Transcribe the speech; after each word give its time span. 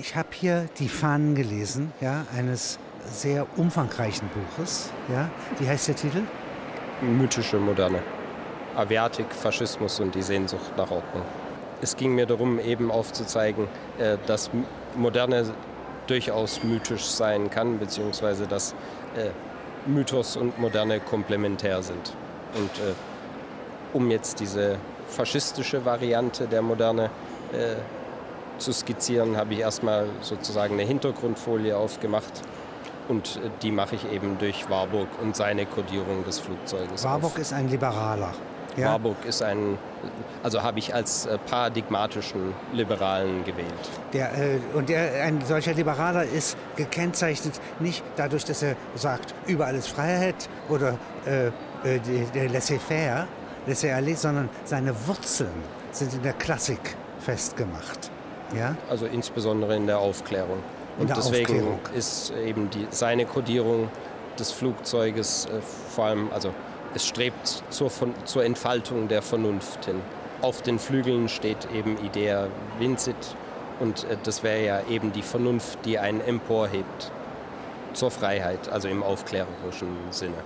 Ich 0.00 0.14
habe 0.14 0.28
hier 0.30 0.68
die 0.78 0.88
Fahnen 0.88 1.34
gelesen, 1.34 1.92
ja, 2.00 2.24
eines 2.36 2.78
sehr 3.10 3.46
umfangreichen 3.56 4.28
Buches. 4.28 4.90
Ja. 5.12 5.28
Wie 5.58 5.68
heißt 5.68 5.88
der 5.88 5.96
Titel? 5.96 6.22
Mythische 7.00 7.56
Moderne. 7.56 8.00
Aviatik, 8.76 9.26
Faschismus 9.32 9.98
und 9.98 10.14
die 10.14 10.22
Sehnsucht 10.22 10.76
nach 10.76 10.90
Ordnung. 10.92 11.24
Es 11.82 11.96
ging 11.96 12.14
mir 12.14 12.26
darum, 12.26 12.60
eben 12.60 12.92
aufzuzeigen, 12.92 13.66
äh, 13.98 14.18
dass 14.26 14.50
Moderne 14.94 15.52
durchaus 16.06 16.62
mythisch 16.62 17.04
sein 17.04 17.50
kann, 17.50 17.80
beziehungsweise 17.80 18.46
dass 18.46 18.74
äh, 19.16 19.30
Mythos 19.88 20.36
und 20.36 20.60
Moderne 20.60 21.00
komplementär 21.00 21.82
sind. 21.82 22.14
Und 22.54 22.70
äh, 22.78 22.94
um 23.92 24.10
jetzt 24.12 24.38
diese 24.38 24.76
faschistische 25.08 25.84
Variante 25.84 26.46
der 26.46 26.62
Moderne 26.62 27.10
zu 28.58 28.72
skizzieren, 28.72 29.36
habe 29.36 29.54
ich 29.54 29.60
erstmal 29.60 30.06
sozusagen 30.20 30.74
eine 30.74 30.84
Hintergrundfolie 30.84 31.76
aufgemacht. 31.76 32.42
Und 33.08 33.36
äh, 33.36 33.50
die 33.62 33.70
mache 33.70 33.96
ich 33.96 34.10
eben 34.12 34.38
durch 34.38 34.68
Warburg 34.68 35.08
und 35.22 35.34
seine 35.34 35.66
Kodierung 35.66 36.24
des 36.24 36.38
Flugzeuges. 36.38 37.04
Warburg 37.04 37.32
auf. 37.32 37.38
ist 37.38 37.52
ein 37.52 37.68
Liberaler. 37.68 38.32
Ja? 38.76 38.92
Warburg 38.92 39.24
ist 39.24 39.42
ein, 39.42 39.78
also 40.42 40.62
habe 40.62 40.78
ich 40.78 40.94
als 40.94 41.26
äh, 41.26 41.38
paradigmatischen 41.38 42.54
Liberalen 42.72 43.44
gewählt. 43.44 43.72
Der, 44.12 44.32
äh, 44.38 44.58
und 44.74 44.88
der, 44.88 45.24
ein 45.24 45.40
solcher 45.44 45.74
Liberaler 45.74 46.24
ist 46.24 46.56
gekennzeichnet 46.76 47.60
nicht 47.80 48.04
dadurch, 48.16 48.44
dass 48.44 48.62
er 48.62 48.76
sagt, 48.94 49.34
überall 49.46 49.74
ist 49.74 49.88
Freiheit 49.88 50.48
oder 50.68 50.96
äh, 51.26 51.46
äh 51.46 52.00
der 52.34 52.48
laissez-faire, 52.48 53.26
laissez-aller, 53.66 54.16
sondern 54.16 54.48
seine 54.64 54.94
Wurzeln 55.06 55.62
sind 55.90 56.14
in 56.14 56.22
der 56.22 56.34
Klassik 56.34 56.96
festgemacht. 57.20 58.10
Ja? 58.54 58.76
Also 58.88 59.06
insbesondere 59.06 59.76
in 59.76 59.86
der 59.86 59.98
Aufklärung. 59.98 60.58
Und 60.98 61.08
der 61.08 61.16
deswegen 61.16 61.54
Aufklärung. 61.54 61.80
ist 61.94 62.32
eben 62.44 62.70
die, 62.70 62.86
seine 62.90 63.24
Kodierung 63.24 63.88
des 64.38 64.52
Flugzeuges 64.52 65.46
äh, 65.46 65.60
vor 65.60 66.06
allem, 66.06 66.30
also 66.32 66.52
es 66.94 67.06
strebt 67.06 67.62
zur, 67.70 67.90
zur 68.24 68.44
Entfaltung 68.44 69.08
der 69.08 69.22
Vernunft 69.22 69.84
hin. 69.84 70.00
Auf 70.40 70.62
den 70.62 70.78
Flügeln 70.78 71.28
steht 71.28 71.68
eben 71.74 71.98
Idea 72.04 72.48
Vincit 72.78 73.16
und 73.80 74.04
äh, 74.04 74.16
das 74.22 74.42
wäre 74.42 74.64
ja 74.64 74.80
eben 74.88 75.12
die 75.12 75.22
Vernunft, 75.22 75.84
die 75.84 75.98
einen 75.98 76.20
emporhebt 76.20 77.12
zur 77.92 78.10
Freiheit, 78.10 78.68
also 78.68 78.88
im 78.88 79.02
aufklärerischen 79.02 79.88
Sinne. 80.10 80.36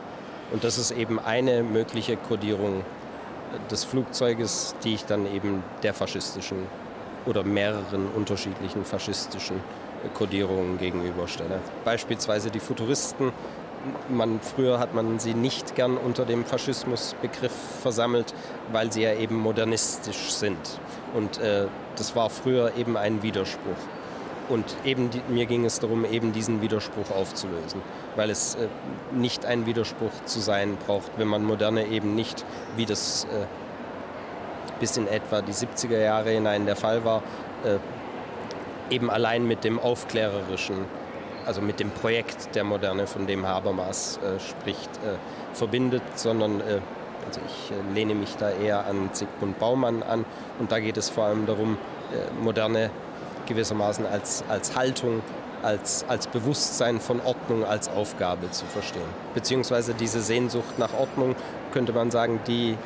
Und 0.53 0.65
das 0.65 0.79
ist 0.79 0.91
eben 0.91 1.19
eine 1.19 1.63
mögliche 1.63 2.17
Kodierung 2.17 2.81
äh, 2.81 3.71
des 3.71 3.85
Flugzeuges, 3.85 4.75
die 4.85 4.95
ich 4.95 5.05
dann 5.05 5.27
eben 5.33 5.63
der 5.83 5.95
faschistischen 5.95 6.67
oder 7.27 7.45
mehreren 7.45 8.07
unterschiedlichen 8.15 8.85
faschistischen 8.85 9.57
äh, 9.57 10.09
Kodierungen 10.15 10.79
gegenüberstelle. 10.79 11.59
Beispielsweise 11.85 12.51
die 12.51 12.61
Futuristen 12.61 13.33
man, 14.09 14.41
früher 14.41 14.79
hat 14.79 14.95
man 14.95 15.19
sie 15.19 15.35
nicht 15.35 15.75
gern 15.75 15.97
unter 15.97 16.25
dem 16.25 16.45
Faschismusbegriff 16.45 17.53
versammelt, 17.83 18.35
weil 18.71 18.93
sie 18.93 19.03
ja 19.03 19.15
eben 19.15 19.37
modernistisch 19.37 20.33
sind. 20.33 20.59
Und 21.15 21.39
äh, 21.39 21.67
das 21.97 22.15
war 22.17 22.31
früher 22.31 22.73
eben 22.77 22.97
ein 22.97 23.23
Widerspruch. 23.23 23.77
Und 24.49 24.65
eben 24.85 25.11
die, 25.11 25.23
mir 25.29 25.47
ging 25.47 25.65
es 25.65 25.79
darum, 25.81 26.05
eben 26.05 26.33
diesen 26.33 26.61
Widerspruch 26.61 27.11
aufzulösen, 27.11 27.81
weil 28.17 28.31
es 28.31 28.55
äh, 28.57 28.69
nicht 29.13 29.47
ein 29.47 29.67
Widerspruch 29.67 30.13
zu 30.27 30.41
sein 30.41 30.77
braucht, 30.87 31.13
wenn 31.17 31.29
man 31.29 31.45
Moderne 31.45 31.87
eben 31.87 32.15
nicht, 32.15 32.45
wie 32.77 32.87
das 32.87 33.25
äh, 33.25 33.47
bis 34.83 34.97
in 34.97 35.07
etwa 35.07 35.43
die 35.43 35.53
70er 35.53 35.99
Jahre 35.99 36.31
hinein 36.31 36.67
der 36.67 36.75
Fall 36.75 37.05
war, 37.05 37.23
äh, 37.65 37.79
eben 38.93 39.11
allein 39.11 39.47
mit 39.47 39.63
dem 39.63 39.79
aufklärerischen 39.79 40.85
also 41.47 41.61
mit 41.61 41.81
dem 41.81 41.91
Projekt 41.91 42.55
der 42.55 42.65
Moderne, 42.65 43.07
von 43.07 43.27
dem 43.27 43.47
Habermas 43.47 44.19
äh, 44.19 44.39
spricht, 44.41 44.91
äh, 44.99 45.17
verbindet, 45.55 46.03
sondern 46.15 46.61
äh, 46.61 46.81
also 47.27 47.41
ich 47.47 47.71
äh, 47.71 47.95
lehne 47.95 48.15
mich 48.15 48.37
da 48.37 48.51
eher 48.51 48.87
an 48.87 49.11
Zygmunt 49.13 49.59
Baumann 49.59 50.03
an 50.03 50.25
und 50.59 50.73
da 50.73 50.81
geht 50.81 50.97
es 50.97 51.09
vor 51.09 51.25
allem 51.25 51.47
darum, 51.47 51.79
äh, 52.13 52.43
Moderne 52.43 52.91
gewissermaßen 53.47 54.07
als, 54.07 54.45
als 54.49 54.77
Haltung, 54.77 55.23
als, 55.63 56.05
als 56.09 56.27
Bewusstsein 56.27 57.01
von 57.01 57.21
Ordnung, 57.25 57.65
als 57.65 57.89
Aufgabe 57.89 58.51
zu 58.51 58.65
verstehen. 58.67 59.03
Beziehungsweise 59.35 59.95
diese 59.95 60.21
Sehnsucht 60.21 60.79
nach 60.79 60.93
Ordnung, 60.95 61.37
könnte 61.73 61.93
man 61.93 62.11
sagen, 62.11 62.41
die, 62.47 62.77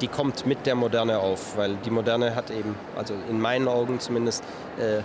die 0.00 0.08
kommt 0.08 0.46
mit 0.46 0.66
der 0.66 0.74
Moderne 0.74 1.18
auf, 1.18 1.56
weil 1.56 1.76
die 1.84 1.90
Moderne 1.90 2.34
hat 2.34 2.50
eben, 2.50 2.74
also 2.96 3.14
in 3.28 3.40
meinen 3.40 3.68
Augen 3.68 4.00
zumindest, 4.00 4.44
äh, 4.78 5.02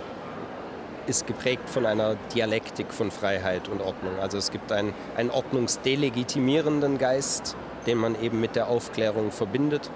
ist 1.06 1.26
geprägt 1.26 1.68
von 1.68 1.86
einer 1.86 2.16
Dialektik 2.34 2.92
von 2.92 3.10
Freiheit 3.10 3.68
und 3.68 3.80
Ordnung. 3.82 4.18
Also 4.20 4.38
es 4.38 4.50
gibt 4.50 4.72
einen, 4.72 4.94
einen 5.16 5.30
ordnungsdelegitimierenden 5.30 6.98
Geist, 6.98 7.56
den 7.86 7.98
man 7.98 8.20
eben 8.22 8.40
mit 8.40 8.56
der 8.56 8.68
Aufklärung 8.68 9.30
verbindet. 9.30 9.90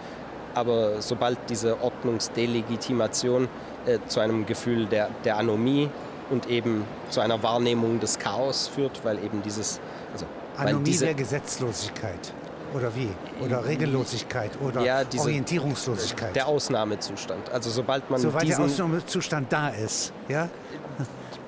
Aber 0.54 1.00
sobald 1.00 1.38
diese 1.48 1.82
Ordnungsdelegitimation 1.82 3.48
äh, 3.86 3.98
zu 4.08 4.20
einem 4.20 4.46
Gefühl 4.46 4.86
der, 4.86 5.08
der 5.24 5.36
Anomie 5.36 5.88
und 6.30 6.50
eben 6.50 6.84
zu 7.10 7.20
einer 7.20 7.42
Wahrnehmung 7.42 8.00
des 8.00 8.18
Chaos 8.18 8.68
führt, 8.68 9.04
weil 9.04 9.18
eben 9.18 9.42
dieses... 9.42 9.80
Also, 10.12 10.26
Anomie 10.56 10.84
diese, 10.84 11.06
der 11.06 11.14
Gesetzlosigkeit. 11.14 12.34
Oder 12.74 12.94
wie? 12.94 13.08
Oder 13.42 13.64
Regellosigkeit 13.64 14.50
oder 14.60 14.82
ja, 14.82 15.04
diese, 15.04 15.24
Orientierungslosigkeit. 15.24 16.36
Der 16.36 16.46
Ausnahmezustand. 16.46 17.50
Also 17.50 17.70
sobald 17.70 18.10
man 18.10 18.20
Soweit 18.20 18.42
diesen, 18.42 18.56
der 18.56 18.66
Ausnahmezustand 18.66 19.52
da 19.52 19.70
ist, 19.70 20.12
ja? 20.28 20.48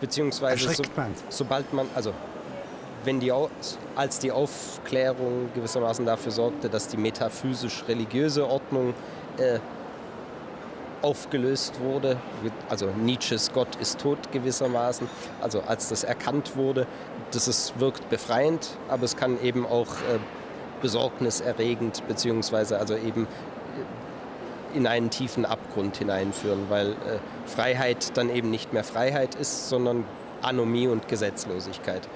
Beziehungsweise 0.00 0.72
so, 0.72 0.82
sobald 1.28 1.72
man, 1.75 1.86
also 1.94 2.14
wenn 3.04 3.20
die, 3.20 3.32
als 3.97 4.19
die 4.19 4.32
Aufklärung 4.32 5.50
gewissermaßen 5.54 6.06
dafür 6.06 6.32
sorgte, 6.32 6.70
dass 6.70 6.88
die 6.88 6.97
metaphysisch-religiöse 6.97 8.48
Ordnung 8.48 8.94
äh, 9.37 9.58
aufgelöst 11.02 11.81
wurde, 11.81 12.19
also 12.69 12.87
Nietzsches 12.87 13.52
Gott 13.52 13.76
ist 13.76 14.00
tot 14.00 14.19
gewissermaßen, 14.32 15.08
also 15.41 15.62
als 15.66 15.88
das 15.88 16.04
erkannt 16.04 16.56
wurde, 16.56 16.87
das 17.31 17.48
ist, 17.48 17.78
wirkt 17.81 18.08
befreiend, 18.10 18.70
aber 18.88 19.04
es 19.04 19.16
kann 19.16 19.41
eben 19.42 19.66
auch 19.66 19.87
äh, 19.87 20.19
besorgniserregend 20.80 22.06
beziehungsweise 22.08 22.78
also 22.78 22.96
eben 22.96 23.26
in 24.74 24.86
einen 24.86 25.10
tiefen 25.10 25.44
Abgrund 25.44 25.96
hineinführen, 25.96 26.66
weil 26.68 26.92
äh, 26.92 26.94
Freiheit 27.46 28.16
dann 28.16 28.30
eben 28.30 28.50
nicht 28.50 28.72
mehr 28.72 28.84
Freiheit 28.84 29.34
ist, 29.34 29.69
sondern 29.69 30.04
Anomie 30.42 30.86
und 30.86 31.08
Gesetzlosigkeit. 31.08 32.08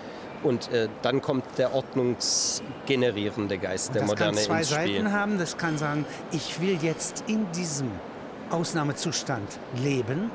Und 0.42 0.70
äh, 0.72 0.88
dann 1.02 1.22
kommt 1.22 1.44
der 1.56 1.74
ordnungsgenerierende 1.74 3.58
Geist 3.58 3.88
und 3.88 3.96
der 3.96 4.04
Moderne 4.04 4.30
ins 4.32 4.44
Spiel. 4.44 4.58
Das 4.58 4.70
kann 4.70 4.76
zwei 4.78 4.92
Seiten 4.94 5.12
haben. 5.12 5.38
Das 5.38 5.56
kann 5.56 5.78
sagen, 5.78 6.04
ich 6.32 6.60
will 6.60 6.78
jetzt 6.82 7.24
in 7.26 7.50
diesem 7.52 7.90
Ausnahmezustand 8.50 9.58
leben. 9.82 10.30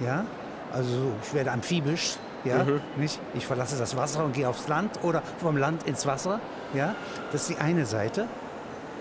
Ja? 0.00 0.24
Also 0.72 1.12
ich 1.22 1.34
werde 1.34 1.52
amphibisch. 1.52 2.16
Ja? 2.44 2.64
Mhm. 2.64 2.80
Nicht? 2.96 3.18
Ich 3.34 3.46
verlasse 3.46 3.78
das 3.78 3.96
Wasser 3.96 4.24
und 4.24 4.32
gehe 4.32 4.48
aufs 4.48 4.68
Land 4.68 5.02
oder 5.02 5.22
vom 5.40 5.56
Land 5.56 5.86
ins 5.86 6.06
Wasser. 6.06 6.40
Ja? 6.74 6.94
Das 7.32 7.42
ist 7.42 7.50
die 7.50 7.62
eine 7.62 7.86
Seite. 7.86 8.26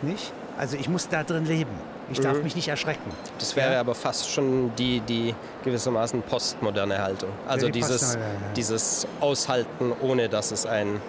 Nicht? 0.02 0.34
Also 0.58 0.78
ich 0.78 0.90
muss 0.90 1.08
da 1.08 1.24
drin 1.24 1.46
leben. 1.46 1.72
Ich 2.12 2.20
darf 2.20 2.38
mhm. 2.38 2.44
mich 2.44 2.56
nicht 2.56 2.68
erschrecken. 2.68 3.12
Das 3.38 3.56
wäre 3.56 3.74
ja? 3.74 3.80
aber 3.80 3.94
fast 3.94 4.32
schon 4.32 4.72
die, 4.78 5.00
die 5.02 5.36
gewissermaßen 5.64 6.22
postmoderne 6.24 7.02
Haltung. 7.02 7.30
Also 7.48 7.68
ja, 7.68 7.72
die 7.72 7.80
dieses, 7.80 8.16
ja. 8.16 8.20
dieses 8.56 9.08
Aushalten, 9.20 9.94
ohne 10.02 10.28
dass 10.28 10.52
es 10.52 10.66
ein 10.66 11.00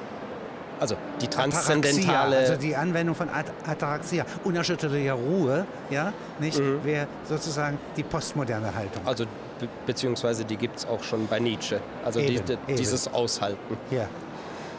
also 0.79 0.97
die 1.21 1.29
transzendentale. 1.29 2.39
Also 2.39 2.57
die 2.57 2.75
Anwendung 2.75 3.15
von 3.15 3.29
Ataraxia, 3.67 4.25
unerschütterlicher 4.45 5.13
Ruhe, 5.13 5.67
ja, 5.91 6.13
nicht, 6.39 6.59
mhm. 6.59 6.83
wäre 6.85 7.07
sozusagen 7.29 7.79
die 7.97 8.03
postmoderne 8.03 8.75
Haltung. 8.75 9.07
Also 9.07 9.27
be 9.61 9.69
beziehungsweise 9.87 10.45
die 10.45 10.57
gibt 10.57 10.79
es 10.79 10.87
auch 10.87 11.03
schon 11.03 11.27
bei 11.27 11.39
Nietzsche. 11.39 11.81
Also 12.05 12.21
eben, 12.21 12.45
die, 12.45 12.57
die, 12.67 12.75
dieses 12.75 13.13
Aushalten. 13.13 13.77
Ja. 13.91 14.09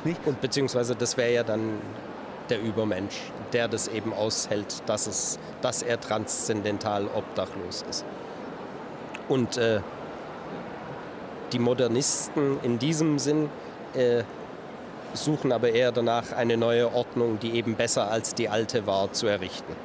Nicht? 0.04 0.19
Und 0.25 0.42
beziehungsweise 0.42 0.95
das 0.95 1.18
wäre 1.18 1.31
ja 1.31 1.44
dann 1.44 1.80
der 2.50 2.62
Übermensch, 2.62 3.31
der 3.54 3.68
das 3.68 3.88
eben 3.88 4.13
aushält, 4.13 4.83
dass, 4.86 5.07
es, 5.07 5.39
dass 5.62 5.83
er 5.83 6.00
transzendental 6.00 7.07
obdachlos 7.16 7.86
ist. 7.89 8.04
Und 9.30 9.57
äh, 9.57 9.80
die 11.54 11.60
Modernisten 11.60 12.60
in 12.63 12.80
diesem 12.80 13.19
Sinn 13.19 13.50
äh, 13.94 14.24
suchen 15.13 15.51
aber 15.51 15.69
eher 15.69 15.92
danach, 15.92 16.31
eine 16.31 16.57
neue 16.57 16.94
Ordnung, 16.94 17.39
die 17.39 17.51
eben 17.51 17.75
besser 17.75 18.10
als 18.10 18.33
die 18.33 18.50
alte 18.50 18.88
war, 18.88 19.12
zu 19.12 19.28
errichten. 19.28 19.75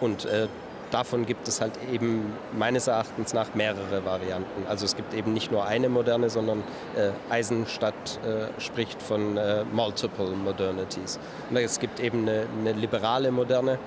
Und 0.00 0.24
äh, 0.24 0.48
davon 0.90 1.26
gibt 1.26 1.48
es 1.48 1.60
halt 1.60 1.72
eben 1.92 2.32
meines 2.52 2.86
Erachtens 2.86 3.32
nach 3.32 3.54
mehrere 3.54 4.04
Varianten. 4.04 4.66
Also 4.68 4.84
es 4.84 4.96
gibt 4.96 5.14
eben 5.14 5.32
nicht 5.32 5.50
nur 5.50 5.64
eine 5.64 5.88
Moderne, 5.88 6.30
sondern 6.30 6.62
äh, 6.96 7.10
Eisenstadt 7.32 7.94
äh, 8.24 8.60
spricht 8.60 9.02
von 9.02 9.36
äh, 9.36 9.64
Multiple 9.72 10.30
Modernities. 10.30 11.18
Und 11.48 11.56
es 11.56 11.78
gibt 11.78 12.00
eben 12.00 12.28
eine, 12.28 12.46
eine 12.60 12.72
liberale 12.72 13.30
Moderne, 13.30 13.78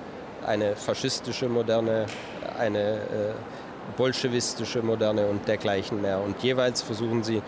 eine 0.46 0.76
faschistische 0.76 1.48
Moderne, 1.48 2.06
eine 2.58 2.94
äh, 2.94 2.98
bolschewistische 3.96 4.82
Moderne 4.82 5.26
und 5.26 5.46
dergleichen 5.46 6.00
mehr. 6.00 6.20
Und 6.20 6.42
jeweils 6.42 6.82
versuchen 6.82 7.22
sie 7.22 7.42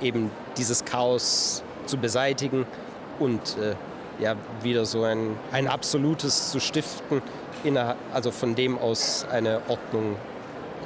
eben 0.00 0.30
dieses 0.56 0.84
Chaos 0.84 1.62
zu 1.86 1.96
beseitigen 1.96 2.66
und 3.18 3.56
äh, 3.58 3.74
ja, 4.22 4.34
wieder 4.62 4.84
so 4.84 5.04
ein, 5.04 5.36
ein 5.52 5.68
absolutes 5.68 6.50
zu 6.50 6.60
stiften, 6.60 7.22
also 8.12 8.30
von 8.30 8.54
dem 8.54 8.78
aus 8.78 9.26
eine 9.30 9.60
Ordnung 9.68 10.16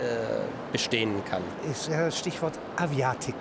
äh, 0.00 0.72
bestehen 0.72 1.22
kann. 1.28 1.42
Ist 1.70 1.88
ja 1.88 2.06
das 2.06 2.18
Stichwort 2.18 2.58
Aviatik, 2.76 3.36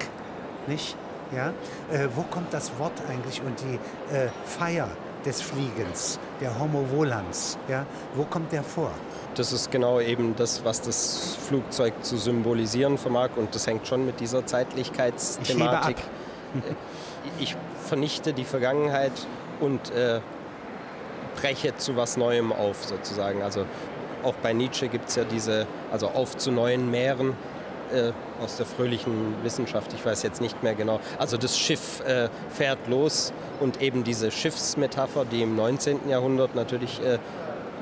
nicht? 0.68 0.95
Ja? 1.36 1.54
Äh, 1.92 2.07
wo 2.16 2.24
kommt 2.24 2.54
das 2.54 2.78
Wort 2.78 2.94
eigentlich 3.10 3.42
und 3.42 3.60
die 3.62 3.75
äh, 4.13 4.28
Feier 4.45 4.89
des 5.25 5.42
Fliegens, 5.42 6.19
der 6.42 6.60
Homo 6.60 6.86
volans, 6.92 7.57
ja? 7.68 7.86
wo 8.16 8.24
kommt 8.24 8.51
der 8.51 8.63
vor? 8.63 8.92
Das 9.36 9.54
ist 9.54 9.72
genau 9.72 10.00
eben 10.00 10.36
das, 10.36 10.66
was 10.66 10.81
das 10.81 11.38
Flugzeug 11.48 11.94
zu 12.01 12.18
symbolisieren 12.18 12.98
vermag 12.98 13.30
und 13.38 13.56
das 13.56 13.66
hängt 13.66 13.88
schon 13.88 14.06
mit 14.06 14.19
dieser 14.19 14.45
Zeitlichkeitsthematik. 14.45 15.98
Ich, 17.38 17.51
ich 17.51 17.56
vernichte 17.88 18.33
die 18.33 18.44
Vergangenheit 18.44 19.13
und 19.62 19.92
äh, 19.92 20.19
breche 21.41 21.75
zu 21.75 21.95
was 21.95 22.17
Neuem 22.17 22.51
auf 22.51 22.83
sozusagen. 22.83 23.41
Also 23.41 23.65
auch 24.23 24.35
bei 24.35 24.53
Nietzsche 24.53 24.88
gibt 24.88 25.09
es 25.09 25.15
ja 25.15 25.23
diese, 25.23 25.67
also 25.91 26.07
auf 26.09 26.38
zu 26.38 26.51
neuen 26.51 26.91
Meeren 26.91 27.35
äh, 27.91 28.11
aus 28.41 28.57
der 28.57 28.65
fröhlichen 28.65 29.35
Wissenschaft, 29.43 29.91
ich 29.93 30.05
weiß 30.05 30.23
jetzt 30.23 30.41
nicht 30.41 30.61
mehr 30.63 30.75
genau. 30.75 30.99
Also 31.17 31.38
das 31.38 31.57
Schiff 31.57 32.01
äh, 32.01 32.29
fährt 32.49 32.88
los 32.88 33.33
und 33.59 33.81
eben 33.81 34.03
diese 34.03 34.31
Schiffsmetapher, 34.31 35.25
die 35.25 35.41
im 35.41 35.55
19. 35.55 36.07
Jahrhundert 36.07 36.55
natürlich 36.55 37.01
äh, 37.03 37.17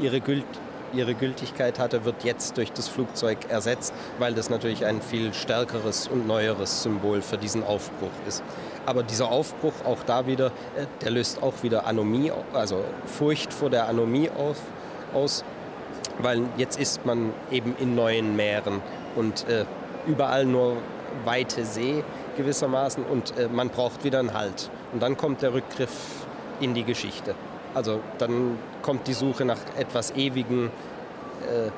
ihre 0.02 0.22
Gült 0.22 0.46
ihre 0.94 1.14
Gültigkeit 1.14 1.80
hatte, 1.80 2.06
wird 2.06 2.24
jetzt 2.24 2.58
durch 2.58 2.72
das 2.72 2.88
Flugzeug 2.88 3.38
ersetzt, 3.50 3.94
weil 4.18 4.34
das 4.34 4.50
natürlich 4.50 4.86
ein 4.86 5.02
viel 5.02 5.34
stärkeres 5.34 6.08
und 6.08 6.28
neueres 6.28 6.84
Symbol 6.84 7.22
für 7.22 7.38
diesen 7.38 7.64
Aufbruch 7.64 8.12
ist. 8.28 8.44
Aber 8.86 9.04
dieser 9.04 9.30
Aufbruch, 9.30 9.74
auch 9.86 10.04
da 10.06 10.26
wieder, 10.26 10.48
äh, 10.76 10.86
der 11.02 11.12
löst 11.12 11.44
auch 11.44 11.64
wieder 11.64 11.86
Anomie, 11.86 12.32
also 12.54 12.84
Furcht 13.06 13.54
vor 13.54 13.70
der 13.70 13.88
Anomie 13.88 14.30
auf, 14.30 14.58
aus, 15.14 15.44
weil 16.20 16.44
jetzt 16.58 16.80
ist 16.80 17.06
man 17.06 17.34
eben 17.52 17.76
in 17.80 17.96
neuen 17.96 18.36
Meeren 18.36 18.82
und 19.16 19.48
äh, 19.48 19.66
überall 20.08 20.46
nur 20.46 20.78
weite 21.26 21.66
See 21.66 22.04
gewissermaßen 22.38 23.04
und 23.04 23.38
äh, 23.38 23.48
man 23.48 23.70
braucht 23.70 24.04
wieder 24.04 24.20
einen 24.20 24.34
Halt. 24.34 24.70
Und 24.94 25.02
dann 25.02 25.18
kommt 25.18 25.42
der 25.42 25.54
Rückgriff 25.54 26.26
in 26.60 26.74
die 26.74 26.84
Geschichte. 26.84 27.36
Also 27.74 28.00
dann 28.18 28.58
kommt 28.82 29.08
die 29.08 29.14
Suche 29.14 29.46
nach 29.46 29.60
etwas 29.78 30.12
Ewigen, 30.12 30.72
äh, 31.48 31.70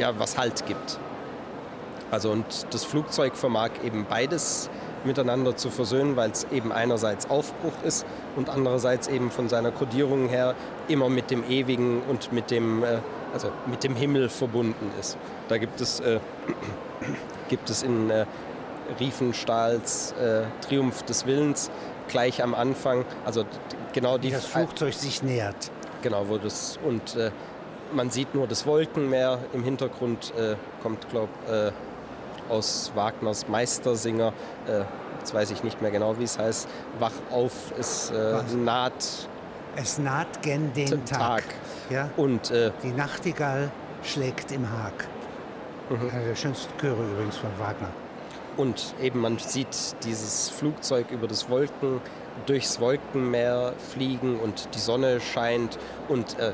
ja, 0.00 0.18
was 0.18 0.38
Halt 0.38 0.66
gibt. 0.66 0.98
Also 2.10 2.30
und 2.30 2.66
das 2.70 2.84
Flugzeug 2.84 3.36
vermag 3.36 3.70
eben 3.84 4.06
beides 4.08 4.70
miteinander 5.04 5.56
zu 5.56 5.70
versöhnen, 5.70 6.16
weil 6.16 6.30
es 6.30 6.46
eben 6.50 6.72
einerseits 6.72 7.28
Aufbruch 7.28 7.74
ist 7.84 8.06
und 8.36 8.48
andererseits 8.48 9.08
eben 9.08 9.30
von 9.30 9.48
seiner 9.48 9.70
Kodierung 9.70 10.28
her 10.28 10.54
immer 10.88 11.08
mit 11.08 11.30
dem 11.30 11.44
Ewigen 11.48 12.02
und 12.08 12.32
mit 12.32 12.50
dem, 12.50 12.82
äh, 12.82 12.98
also 13.32 13.50
mit 13.66 13.84
dem 13.84 13.96
Himmel 13.96 14.28
verbunden 14.28 14.90
ist. 14.98 15.18
Da 15.48 15.58
gibt 15.58 15.80
es, 15.80 16.00
äh, 16.00 16.20
gibt 17.48 17.68
es 17.68 17.82
in 17.82 18.10
äh, 18.10 18.26
Riefenstahls 19.00 20.12
äh, 20.12 20.42
Triumph 20.66 21.02
des 21.02 21.26
Willens 21.26 21.70
gleich 22.08 22.42
am 22.42 22.54
Anfang, 22.54 23.04
also 23.24 23.44
genau 23.92 24.18
die... 24.18 24.28
Wie 24.28 24.32
das 24.32 24.46
Flugzeug 24.46 24.94
sich 24.94 25.22
nähert. 25.22 25.70
Genau, 26.02 26.28
wo 26.28 26.38
das... 26.38 26.78
Und 26.84 27.16
äh, 27.16 27.30
man 27.92 28.10
sieht 28.10 28.34
nur 28.34 28.46
das 28.46 28.66
Wolkenmeer 28.66 29.38
im 29.52 29.62
Hintergrund, 29.62 30.32
äh, 30.36 30.56
kommt, 30.82 31.08
glaube 31.10 31.28
äh, 31.48 32.52
aus 32.52 32.92
Wagners 32.94 33.48
Meistersinger. 33.48 34.32
Äh, 34.66 34.82
jetzt 35.18 35.34
weiß 35.34 35.50
ich 35.50 35.62
nicht 35.64 35.80
mehr 35.80 35.90
genau, 35.90 36.18
wie 36.18 36.24
es 36.24 36.38
heißt. 36.38 36.68
Wach 36.98 37.12
auf, 37.30 37.52
es 37.78 38.10
äh, 38.10 38.42
naht... 38.56 39.28
Es 39.76 39.98
naht 39.98 40.42
gen 40.42 40.72
den 40.72 41.04
Tag. 41.04 41.18
Tag. 41.18 41.44
Ja? 41.90 42.08
Und, 42.16 42.50
äh, 42.50 42.70
die 42.82 42.92
Nachtigall 42.92 43.70
schlägt 44.02 44.52
im 44.52 44.70
Hag. 44.70 44.92
Mhm. 45.90 46.10
Eine 46.10 46.24
der 46.26 46.34
schönsten 46.36 46.78
Chöre 46.78 47.02
übrigens 47.02 47.36
von 47.36 47.50
Wagner. 47.58 47.88
Und 48.56 48.94
eben 49.02 49.20
man 49.20 49.38
sieht 49.38 49.96
dieses 50.04 50.50
Flugzeug 50.50 51.10
über 51.10 51.26
das 51.26 51.50
Wolken, 51.50 52.00
durchs 52.46 52.80
Wolkenmeer 52.80 53.74
fliegen 53.92 54.38
und 54.38 54.68
die 54.74 54.78
Sonne 54.78 55.20
scheint 55.20 55.78
und 56.08 56.38
äh, 56.38 56.52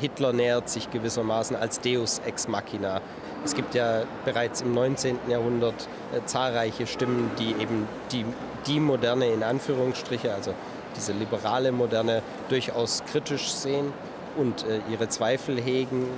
Hitler 0.00 0.32
nähert 0.32 0.68
sich 0.68 0.90
gewissermaßen 0.90 1.56
als 1.56 1.80
Deus 1.80 2.20
ex 2.24 2.48
machina. 2.48 3.00
Es 3.44 3.54
gibt 3.54 3.74
ja 3.74 4.02
bereits 4.24 4.60
im 4.60 4.74
19. 4.74 5.18
Jahrhundert 5.28 5.88
äh, 6.12 6.24
zahlreiche 6.26 6.86
Stimmen, 6.86 7.30
die 7.38 7.50
eben 7.62 7.88
die, 8.12 8.24
die 8.66 8.80
Moderne 8.80 9.28
in 9.28 9.42
Anführungsstriche, 9.42 10.34
also 10.34 10.52
diese 10.96 11.12
liberale 11.12 11.72
Moderne, 11.72 12.22
durchaus 12.48 13.04
kritisch 13.04 13.52
sehen 13.52 13.92
und 14.36 14.64
äh, 14.64 14.80
ihre 14.90 15.08
Zweifel 15.08 15.60
hegen. 15.60 16.08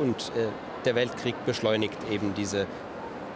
Und 0.00 0.32
äh, 0.36 0.48
der 0.84 0.94
Weltkrieg 0.94 1.34
beschleunigt 1.46 1.98
eben 2.10 2.34
diese 2.34 2.66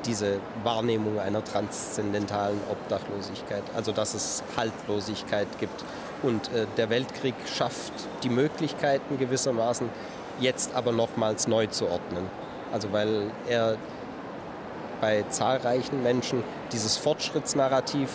diese 0.06 0.38
Wahrnehmung 0.62 1.18
einer 1.18 1.44
transzendentalen 1.44 2.60
Obdachlosigkeit, 2.70 3.62
also 3.74 3.92
dass 3.92 4.14
es 4.14 4.42
Haltlosigkeit 4.56 5.48
gibt. 5.58 5.84
Und 6.22 6.52
äh, 6.52 6.66
der 6.76 6.90
Weltkrieg 6.90 7.34
schafft 7.46 7.92
die 8.22 8.30
Möglichkeiten 8.30 9.18
gewissermaßen, 9.18 9.88
jetzt 10.40 10.74
aber 10.74 10.92
nochmals 10.92 11.48
neu 11.48 11.66
zu 11.66 11.88
ordnen. 11.88 12.28
Also 12.72 12.92
weil 12.92 13.30
er 13.48 13.76
bei 15.00 15.24
zahlreichen 15.28 16.02
Menschen 16.02 16.42
dieses 16.72 16.96
Fortschrittsnarrativ, 16.96 18.10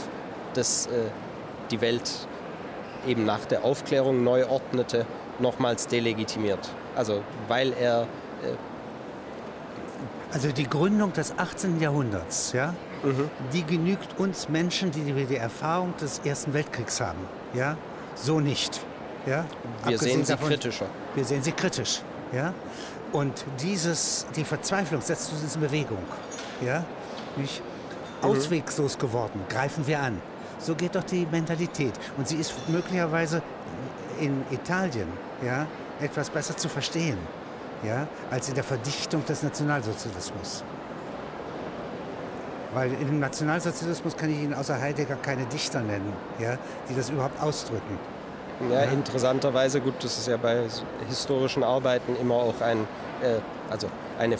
das 0.53 0.87
äh, 0.87 0.89
die 1.69 1.81
Welt 1.81 2.09
eben 3.07 3.25
nach 3.25 3.45
der 3.45 3.63
Aufklärung 3.63 4.23
neu 4.23 4.47
ordnete, 4.47 5.05
nochmals 5.39 5.87
delegitimiert. 5.87 6.69
Also 6.95 7.23
weil 7.47 7.73
er 7.73 8.03
äh, 8.43 8.55
also 10.31 10.51
die 10.51 10.67
Gründung 10.67 11.13
des 11.13 11.37
18. 11.37 11.79
Jahrhunderts, 11.79 12.53
ja, 12.53 12.73
mhm. 13.03 13.29
die 13.53 13.63
genügt 13.63 14.17
uns 14.19 14.49
Menschen, 14.49 14.91
die 14.91 15.03
die 15.03 15.35
Erfahrung 15.35 15.93
des 15.97 16.19
Ersten 16.19 16.53
Weltkriegs 16.53 17.01
haben. 17.01 17.19
Ja, 17.53 17.77
so 18.15 18.39
nicht. 18.39 18.79
Ja? 19.25 19.45
Wir 19.85 19.97
sehen 19.97 20.23
sie 20.23 20.31
davon, 20.31 20.49
kritischer. 20.49 20.85
Wir 21.15 21.25
sehen 21.25 21.43
sie 21.43 21.51
kritisch. 21.51 22.01
Ja? 22.31 22.53
Und 23.11 23.45
dieses, 23.61 24.25
die 24.35 24.43
Verzweiflung 24.43 25.01
setzt 25.01 25.31
uns 25.33 25.55
in 25.55 25.61
Bewegung. 25.61 26.03
Ja? 26.65 26.85
Nicht? 27.35 27.61
Mhm. 28.21 28.29
Auswegslos 28.29 28.97
geworden, 28.97 29.41
greifen 29.49 29.85
wir 29.87 29.99
an. 29.99 30.21
So 30.59 30.75
geht 30.75 30.95
doch 30.95 31.03
die 31.03 31.25
Mentalität. 31.25 31.93
Und 32.17 32.27
sie 32.27 32.35
ist 32.35 32.53
möglicherweise 32.69 33.41
in 34.19 34.43
Italien 34.51 35.07
ja, 35.43 35.65
etwas 35.99 36.29
besser 36.29 36.55
zu 36.55 36.69
verstehen 36.69 37.17
ja, 37.83 38.07
als 38.29 38.49
in 38.49 38.55
der 38.55 38.63
Verdichtung 38.63 39.25
des 39.25 39.43
Nationalsozialismus. 39.43 40.63
Weil 42.73 42.93
im 42.93 43.19
Nationalsozialismus 43.19 44.15
kann 44.15 44.29
ich 44.31 44.39
Ihnen 44.41 44.53
außer 44.53 44.79
Heidegger 44.79 45.15
keine 45.15 45.45
Dichter 45.45 45.81
nennen, 45.81 46.13
ja, 46.39 46.57
die 46.89 46.95
das 46.95 47.09
überhaupt 47.09 47.41
ausdrücken. 47.41 47.99
Ja, 48.69 48.83
ja, 48.83 48.91
interessanterweise, 48.91 49.81
gut, 49.81 49.95
das 50.01 50.19
ist 50.19 50.27
ja 50.27 50.37
bei 50.37 50.63
historischen 51.07 51.63
Arbeiten 51.63 52.15
immer 52.15 52.35
auch 52.35 52.61
ein, 52.61 52.87
äh, 53.21 53.39
also 53.69 53.87
eine 54.19 54.37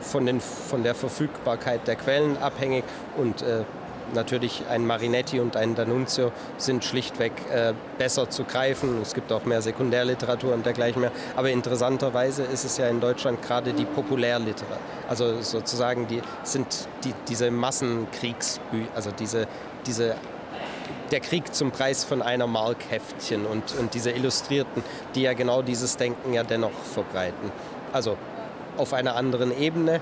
von, 0.00 0.24
den, 0.24 0.40
von 0.40 0.82
der 0.82 0.94
Verfügbarkeit 0.94 1.86
der 1.86 1.96
Quellen 1.96 2.38
abhängig 2.38 2.84
und 3.16 3.42
äh, 3.42 3.64
natürlich 4.14 4.62
ein 4.68 4.86
Marinetti 4.86 5.40
und 5.40 5.56
ein 5.56 5.76
D'Annunzio 5.76 6.32
sind 6.58 6.84
schlichtweg 6.84 7.32
äh, 7.52 7.72
besser 7.98 8.30
zu 8.30 8.44
greifen. 8.44 9.00
Es 9.02 9.14
gibt 9.14 9.32
auch 9.32 9.44
mehr 9.44 9.62
Sekundärliteratur 9.62 10.54
und 10.54 10.66
dergleichen 10.66 11.02
mehr. 11.02 11.12
Aber 11.36 11.50
interessanterweise 11.50 12.42
ist 12.42 12.64
es 12.64 12.76
ja 12.76 12.88
in 12.88 13.00
Deutschland 13.00 13.42
gerade 13.42 13.72
die 13.72 13.84
Populärliteratur. 13.84 14.78
Also 15.08 15.42
sozusagen 15.42 16.06
die 16.06 16.22
sind 16.42 16.66
die, 17.04 17.14
diese 17.28 17.50
Massenkriegsbücher, 17.50 18.88
also 18.94 19.10
diese, 19.10 19.46
diese 19.86 20.14
der 21.10 21.20
Krieg 21.20 21.54
zum 21.54 21.70
Preis 21.70 22.04
von 22.04 22.22
einer 22.22 22.46
Mark 22.46 22.78
Heftchen 22.88 23.46
und, 23.46 23.74
und 23.78 23.94
diese 23.94 24.10
Illustrierten, 24.10 24.82
die 25.14 25.22
ja 25.22 25.32
genau 25.32 25.62
dieses 25.62 25.96
Denken 25.96 26.32
ja 26.32 26.44
dennoch 26.44 26.70
verbreiten. 26.94 27.50
Also 27.92 28.16
auf 28.76 28.92
einer 28.92 29.16
anderen 29.16 29.56
Ebene, 29.58 30.00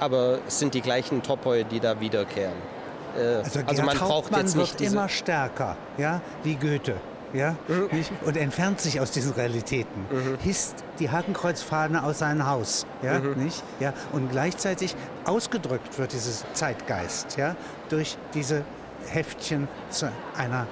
aber 0.00 0.38
es 0.46 0.58
sind 0.58 0.74
die 0.74 0.80
gleichen 0.80 1.22
Topoi, 1.22 1.64
die 1.64 1.80
da 1.80 2.00
wiederkehren. 2.00 2.79
Äh, 3.16 3.36
also, 3.36 3.60
also 3.66 3.82
man 3.82 3.96
braucht 3.96 4.36
jetzt 4.36 4.56
nicht 4.56 4.80
wird 4.80 4.92
immer 4.92 5.08
stärker, 5.08 5.76
ja, 5.98 6.20
wie 6.42 6.54
Goethe. 6.56 6.96
Ja, 7.32 7.54
mhm. 7.68 7.88
und 8.24 8.36
entfernt 8.36 8.80
sich 8.80 9.00
aus 9.00 9.12
diesen 9.12 9.32
Realitäten, 9.32 10.00
mhm. 10.10 10.36
hisst 10.42 10.82
die 10.98 11.10
Hakenkreuzfahne 11.10 12.02
aus 12.02 12.18
seinem 12.18 12.44
Haus, 12.44 12.86
ja, 13.04 13.20
mhm. 13.20 13.44
nicht? 13.44 13.62
Ja, 13.78 13.92
und 14.10 14.32
gleichzeitig 14.32 14.96
ausgedrückt 15.24 15.96
wird 15.96 16.12
dieses 16.12 16.44
Zeitgeist, 16.54 17.36
ja, 17.36 17.54
durch 17.88 18.18
diese 18.34 18.64
Heftchen 19.06 19.68
zu 19.90 20.10
einer 20.36 20.66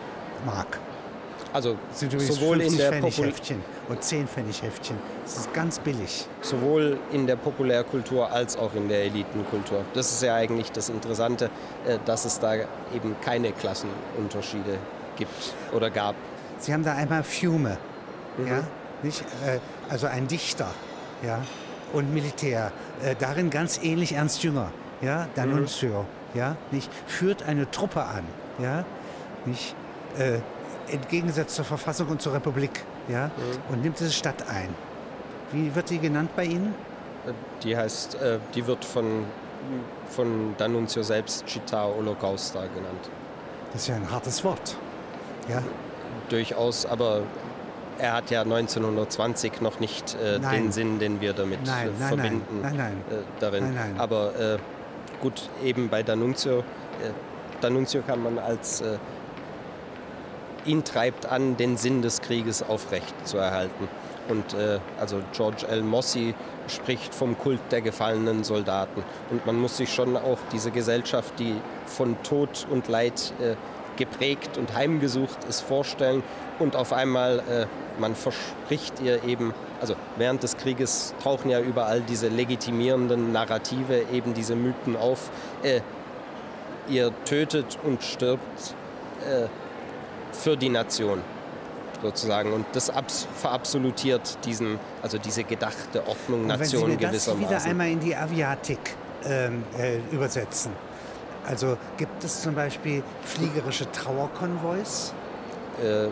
Mark. 0.45 0.81
Also 1.53 1.77
sind 1.93 2.21
sowohl 2.21 2.61
in 2.61 2.77
der 2.77 2.91
Pfennighäftchen 2.91 3.63
und 3.89 4.03
10 4.03 4.29
Pfennighäftchen. 4.29 4.97
Das 5.25 5.39
ist 5.39 5.55
ganz 5.55 5.79
billig. 5.79 6.27
Sowohl 6.43 6.99
in 7.13 7.27
der 7.27 7.37
Populärkultur 7.37 8.31
als 8.31 8.57
auch 8.57 8.75
in 8.75 8.89
der 8.89 9.05
Elitenkultur. 9.05 9.85
Das 9.95 10.13
ist 10.13 10.23
ja 10.23 10.35
eigentlich 10.35 10.71
das 10.73 10.89
Interessante, 10.89 11.51
äh, 11.87 11.99
dass 12.05 12.25
es 12.25 12.39
da 12.39 12.55
eben 12.95 13.17
keine 13.23 13.53
Klassenunterschiede 13.53 14.79
gibt 15.17 15.55
oder 15.73 15.91
gab. 15.91 16.15
Sie 16.59 16.73
haben 16.73 16.85
da 16.85 16.95
einmal 16.95 17.23
Fiume, 17.23 17.79
mhm. 18.37 18.47
ja, 18.47 18.63
nicht? 19.03 19.23
Äh, 19.47 19.59
also 19.89 20.07
ein 20.07 20.27
Dichter, 20.29 20.69
ja, 21.23 21.41
und 21.93 22.13
Militär. 22.13 22.73
Äh, 23.03 23.15
darin 23.19 23.51
ganz 23.51 23.83
ähnlich 23.83 24.13
Ernst 24.13 24.43
Jünger, 24.43 24.73
ja, 25.01 25.29
D'Annunzio, 25.37 26.03
mhm. 26.03 26.07
ja, 26.35 26.57
nicht? 26.71 26.91
Führt 27.07 27.43
eine 27.43 27.71
Truppe 27.71 28.03
an, 28.05 28.25
ja, 28.59 28.85
nicht? 29.45 29.75
Äh, 30.19 30.41
entgegengesetzt 30.93 31.55
zur 31.55 31.65
Verfassung 31.65 32.09
und 32.09 32.23
zur 32.23 32.35
Republik, 32.35 32.83
ja, 33.09 33.27
mhm. 33.27 33.73
und 33.73 33.83
nimmt 33.83 33.99
diese 33.99 34.13
Stadt 34.13 34.49
ein. 34.49 34.75
Wie 35.53 35.75
wird 35.75 35.91
die 35.91 35.99
genannt 35.99 36.31
bei 36.37 36.45
Ihnen? 36.45 36.75
Äh, 37.27 37.33
die 37.63 37.77
heißt, 37.77 38.17
äh, 38.17 38.39
die 38.55 38.67
wird 38.67 38.85
von, 38.85 39.25
von 40.11 40.55
D'Annunzio 40.59 41.03
selbst 41.03 41.47
Città 41.47 41.95
Holocausta 41.95 42.61
genannt. 42.61 43.11
Das 43.73 43.83
ist 43.83 43.89
ja 43.89 43.97
ein 43.97 44.11
hartes 44.11 44.45
Wort. 44.45 44.77
Ja. 45.49 45.63
Durchaus, 46.29 46.85
aber 46.85 47.23
er 47.99 48.13
hat 48.13 48.31
ja 48.31 48.43
1920 48.43 49.61
noch 49.61 49.81
nicht 49.81 50.15
äh, 50.15 50.39
den 50.39 50.73
Sinn, 50.73 50.99
den 50.99 51.21
wir 51.21 51.33
damit 51.33 51.67
nein, 51.67 51.89
äh, 51.89 51.93
verbinden, 51.93 52.61
nein, 52.63 52.77
nein, 52.77 53.03
äh, 53.11 53.23
darin. 53.41 53.77
Aber 53.99 54.39
äh, 54.39 54.59
gut, 55.21 55.49
eben 55.65 55.89
bei 55.89 56.03
D'Annunzio, 56.03 56.63
D'Annunzio 57.63 58.03
kann 58.03 58.23
man 58.23 58.39
als 58.39 58.83
ihn 60.69 60.85
treibt 60.85 61.27
an, 61.27 61.57
den 61.57 61.77
Sinn 61.77 62.03
des 62.03 62.21
Krieges 62.21 62.63
aufrecht 62.63 63.15
zu 63.27 63.39
erhalten. 63.39 63.89
Und 64.29 64.53
äh, 64.55 64.79
also 65.01 65.23
George 65.33 65.67
L. 65.67 65.83
Mossy 65.83 66.35
spricht 66.69 67.15
vom 67.15 67.39
Kult 67.39 67.61
der 67.71 67.81
gefallenen 67.81 68.45
Soldaten. 68.45 69.03
Und 69.31 69.47
man 69.47 69.57
muss 69.57 69.79
sich 69.79 69.93
schon 69.93 70.17
auch 70.17 70.39
diese 70.53 70.71
Gesellschaft, 70.71 71.33
die 71.39 71.55
von 71.87 72.23
Tod 72.23 72.67
und 72.71 72.89
Leid 72.89 73.33
äh, 73.41 73.55
geprägt 73.97 74.59
und 74.59 74.75
heimgesucht 74.75 75.45
ist, 75.49 75.63
vorstellen. 75.63 76.23
Und 76.59 76.77
auf 76.77 76.93
einmal, 76.93 77.39
äh, 77.51 77.67
man 77.99 78.15
verspricht 78.15 79.01
ihr 79.01 79.25
eben, 79.25 79.55
also 79.81 79.95
während 80.19 80.43
des 80.43 80.59
Krieges 80.59 81.15
tauchen 81.23 81.51
ja 81.51 81.61
überall 81.61 82.03
diese 82.03 82.29
legitimierenden 82.29 83.33
Narrative, 83.33 84.05
eben 84.13 84.35
diese 84.35 84.55
Mythen 84.55 84.95
auf. 84.95 85.31
Äh, 85.63 85.81
ihr 86.89 87.13
tötet 87.25 87.79
und 87.83 88.03
stirbt 88.03 88.75
äh, 89.27 89.49
für 90.39 90.57
die 90.57 90.69
Nation 90.69 91.21
sozusagen. 92.03 92.53
Und 92.53 92.67
das 92.73 92.93
verabsolutiert 93.37 94.39
diesen, 94.45 94.79
also 95.03 95.19
diese 95.19 95.45
gedachte 95.45 96.07
Ordnung 96.07 96.47
Nation 96.47 96.83
wenn 96.83 96.99
Sie 96.99 97.07
mir 97.07 97.13
das 97.13 97.39
wieder 97.39 97.63
einmal 97.65 97.89
in 97.89 98.01
die 98.01 98.15
Aviatik 98.15 98.79
ähm, 99.25 99.65
äh, 99.79 99.99
übersetzen. 100.13 100.73
Also 101.47 101.77
gibt 101.97 102.23
es 102.23 102.43
zum 102.43 102.55
Beispiel 102.55 103.03
fliegerische 103.23 103.91
Trauerkonvois? 103.91 105.13
Äh, 105.83 106.09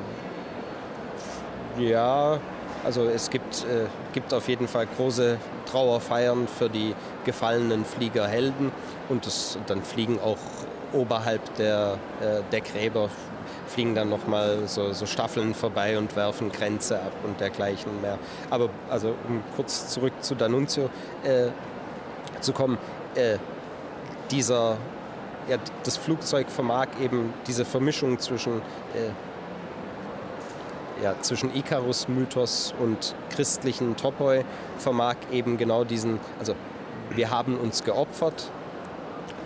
ja, 1.79 2.39
also 2.85 3.05
es 3.05 3.29
gibt, 3.29 3.65
äh, 3.65 3.87
gibt 4.13 4.33
auf 4.33 4.49
jeden 4.49 4.67
Fall 4.67 4.87
große 4.97 5.37
Trauerfeiern 5.71 6.49
für 6.49 6.71
die 6.71 6.95
gefallenen 7.25 7.85
Fliegerhelden 7.85 8.73
und 9.09 9.27
das, 9.27 9.59
dann 9.67 9.83
fliegen 9.83 10.19
auch 10.21 10.39
oberhalb 10.93 11.55
der, 11.57 11.99
äh, 12.21 12.43
der 12.51 12.61
Gräber 12.61 13.11
fliegen 13.67 13.95
dann 13.95 14.09
nochmal 14.09 14.67
so, 14.67 14.93
so 14.93 15.07
Staffeln 15.07 15.55
vorbei 15.55 15.99
und 15.99 16.17
werfen 16.17 16.51
Grenze 16.51 16.97
ab 17.01 17.13
und 17.25 17.41
dergleichen 17.41 18.01
mehr. 18.01 18.19
Aber 18.51 18.71
also 18.89 19.15
um 19.29 19.43
kurz 19.55 19.89
zurück 19.89 20.13
zu 20.21 20.35
D'Annunzio 20.35 20.89
äh, 21.25 21.49
zu 22.41 22.53
kommen, 22.53 22.79
äh, 23.15 23.39
dieser, 24.31 24.77
ja, 25.49 25.57
das 25.85 25.97
Flugzeug 25.97 26.51
vermag 26.51 26.89
eben 27.01 27.33
diese 27.47 27.65
Vermischung 27.65 28.19
zwischen, 28.19 28.61
äh, 28.95 29.11
ja, 31.03 31.15
zwischen 31.21 31.55
Icarus-Mythos 31.55 32.75
und 32.79 33.15
christlichen 33.31 33.97
Topoi, 33.97 34.45
vermag 34.79 35.17
eben 35.31 35.57
genau 35.57 35.85
diesen, 35.85 36.19
also 36.39 36.55
wir 37.11 37.31
haben 37.31 37.57
uns 37.57 37.85
geopfert, 37.85 38.51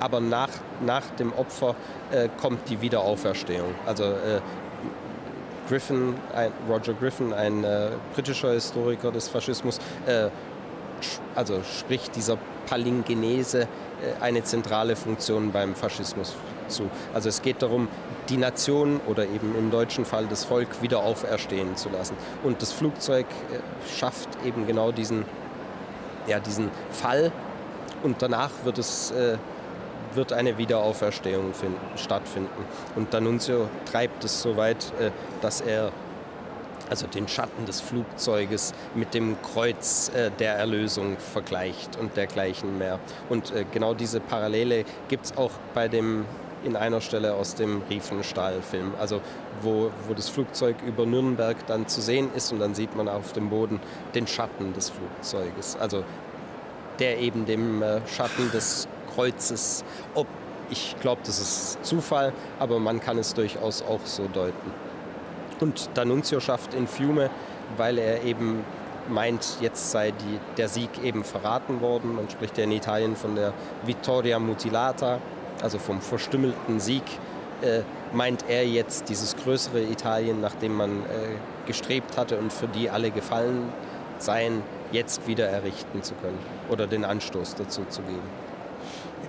aber 0.01 0.21
nach, 0.21 0.51
nach 0.85 1.05
dem 1.19 1.33
Opfer 1.33 1.77
äh, 2.11 2.29
kommt 2.41 2.69
die 2.69 2.81
Wiederauferstehung. 2.81 3.75
Also 3.87 4.05
äh, 4.05 4.41
Griffin, 5.69 6.17
ein, 6.35 6.51
Roger 6.69 6.95
Griffin, 6.95 7.33
ein 7.33 7.63
äh, 7.63 7.91
britischer 8.15 8.53
Historiker 8.53 9.13
des 9.13 9.29
Faschismus, 9.29 9.79
äh, 10.07 10.29
also 11.35 11.63
spricht 11.63 12.17
dieser 12.17 12.39
Palingenese 12.67 13.63
äh, 13.63 13.67
eine 14.21 14.43
zentrale 14.43 14.97
Funktion 14.97 15.53
beim 15.53 15.75
Faschismus 15.77 16.35
zu. 16.67 16.91
Also 17.15 17.29
es 17.29 17.43
geht 17.43 17.63
darum, 17.63 17.89
die 18.29 18.37
Nation 18.37 19.01
oder 19.07 19.25
eben 19.25 19.55
im 19.57 19.71
deutschen 19.71 20.05
Fall 20.05 20.27
das 20.27 20.45
Volk 20.45 20.83
wieder 20.83 21.01
auferstehen 21.01 21.77
zu 21.77 21.89
lassen. 21.89 22.17
Und 22.43 22.63
das 22.63 22.73
Flugzeug 22.73 23.27
äh, 23.27 23.89
schafft 23.97 24.29
eben 24.45 24.67
genau 24.67 24.93
diesen, 24.93 25.25
ja, 26.27 26.41
diesen 26.41 26.71
Fall 26.91 27.31
und 28.03 28.23
danach 28.23 28.51
wird 28.65 28.79
es 28.79 29.13
wird 30.15 30.33
eine 30.33 30.59
Wiederauferstehung 30.59 31.55
finden, 31.55 31.81
stattfinden. 31.97 32.65
Und 32.97 33.15
D'Annunzio 33.15 33.67
treibt 33.91 34.25
es 34.25 34.43
so 34.43 34.57
weit, 34.57 34.93
äh, 35.01 35.11
dass 35.41 35.61
er 35.61 35.93
also 36.89 37.07
den 37.07 37.29
Schatten 37.29 37.67
des 37.67 37.81
Flugzeuges 37.81 38.75
mit 38.95 39.15
dem 39.15 39.41
Kreuz 39.43 40.11
äh, 40.15 40.31
der 40.39 40.55
Erlösung 40.55 41.17
vergleicht 41.19 41.97
und 41.97 42.17
dergleichen 42.17 42.79
mehr. 42.79 42.99
Und 43.29 43.55
äh, 43.55 43.65
genau 43.71 43.95
diese 43.95 44.19
Parallele 44.21 44.85
gibt 45.09 45.27
es 45.27 45.37
auch 45.37 45.53
bei 45.73 45.89
dem 45.89 46.25
in 46.63 46.77
einer 46.77 47.01
Stelle 47.01 47.35
aus 47.35 47.55
dem 47.55 47.81
Riefenstahl-Film, 47.89 48.93
also 48.99 49.23
wo, 49.63 49.91
wo 50.07 50.13
das 50.13 50.29
Flugzeug 50.29 50.77
über 50.87 51.07
Nürnberg 51.07 51.57
dann 51.67 51.89
zu 51.89 52.03
sehen 52.03 52.29
ist 52.37 52.53
und 52.53 52.59
dann 52.59 52.75
sieht 52.75 52.95
man 52.95 53.09
auf 53.09 53.33
dem 53.33 53.49
Boden 53.49 53.81
den 54.15 54.27
Schatten 54.27 54.75
des 54.75 54.91
Flugzeuges, 54.91 55.79
also 55.81 56.05
der 56.99 57.19
eben 57.19 57.47
dem 57.47 57.83
Schatten 58.07 58.51
des 58.53 58.89
Kreuzes. 59.21 59.85
Ob 60.15 60.27
ich 60.71 60.95
glaube, 61.01 61.21
das 61.25 61.41
ist 61.41 61.85
Zufall, 61.85 62.33
aber 62.59 62.79
man 62.79 63.01
kann 63.01 63.19
es 63.19 63.35
durchaus 63.35 63.83
auch 63.83 64.01
so 64.05 64.29
deuten. 64.33 64.73
Und 65.61 65.91
D'Annunzio 65.95 66.41
schafft 66.41 66.75
in 66.75 66.87
Fiume, 66.87 67.29
weil 67.77 67.99
er 67.99 68.23
eben 68.23 68.65
meint, 69.09 69.59
jetzt 69.61 69.91
sei 69.91 70.13
die, 70.13 70.39
der 70.57 70.69
Sieg 70.69 70.91
eben 71.03 71.25
verraten 71.25 71.81
worden. 71.81 72.15
Man 72.15 72.31
spricht 72.31 72.57
ja 72.57 72.65
in 72.65 72.73
Italien 72.73 73.17
von 73.17 73.35
der 73.35 73.53
Vittoria 73.85 74.39
Mutilata, 74.39 75.19
also 75.61 75.79
vom 75.79 76.01
verstümmelten 76.01 76.79
Sieg. 76.79 77.03
Äh, 77.63 77.81
meint 78.15 78.45
er 78.49 78.67
jetzt 78.67 79.09
dieses 79.09 79.37
größere 79.37 79.83
Italien, 79.83 80.41
nach 80.41 80.55
dem 80.55 80.77
man 80.77 80.91
äh, 80.91 81.37
gestrebt 81.67 82.17
hatte 82.17 82.39
und 82.39 82.53
für 82.53 82.69
die 82.69 82.89
alle 82.89 83.11
gefallen 83.11 83.71
seien, 84.19 84.63
jetzt 84.93 85.27
wieder 85.27 85.47
errichten 85.47 86.03
zu 86.03 86.15
können 86.15 86.39
oder 86.71 86.87
den 86.87 87.05
Anstoß 87.05 87.57
dazu 87.57 87.85
zu 87.89 88.03
geben 88.03 88.50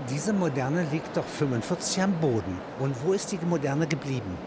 diese 0.10 0.34
Moderne 0.34 0.86
liegt 0.92 1.16
doch 1.16 1.26
45 1.26 2.02
am 2.02 2.14
Boden. 2.14 2.60
Und 2.80 2.96
wo 3.04 3.14
ist 3.14 3.32
die 3.32 3.40
Moderne 3.46 3.88
geblieben? 3.88 4.38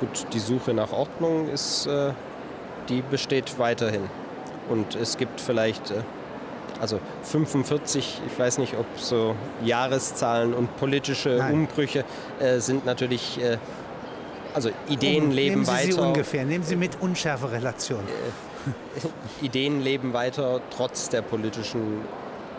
Gut, 0.00 0.26
die 0.32 0.38
Suche 0.38 0.74
nach 0.74 0.92
Ordnung 0.92 1.48
ist, 1.48 1.86
äh, 1.86 2.12
die 2.88 3.02
besteht 3.02 3.58
weiterhin. 3.58 4.02
Und 4.68 4.94
es 4.94 5.16
gibt 5.16 5.40
vielleicht, 5.40 5.90
äh, 5.90 6.02
also 6.80 7.00
45, 7.22 8.20
ich 8.26 8.38
weiß 8.38 8.58
nicht, 8.58 8.74
ob 8.74 8.86
so 8.96 9.34
Jahreszahlen 9.64 10.52
und 10.52 10.76
politische 10.76 11.36
Nein. 11.38 11.54
Umbrüche 11.54 12.04
äh, 12.40 12.58
sind 12.60 12.84
natürlich, 12.84 13.40
äh, 13.42 13.58
also 14.54 14.70
Ideen 14.88 15.24
um, 15.24 15.30
leben 15.30 15.50
nehmen 15.50 15.64
Sie 15.64 15.72
weiter. 15.72 15.92
Sie 15.92 16.00
ungefähr, 16.00 16.44
nehmen 16.44 16.64
Sie 16.64 16.76
mit 16.76 17.00
unschärfe 17.00 17.50
Relation. 17.52 18.00
Äh, 18.00 19.06
Ideen 19.44 19.80
leben 19.80 20.12
weiter 20.12 20.60
trotz 20.70 21.08
der 21.08 21.22
politischen 21.22 22.02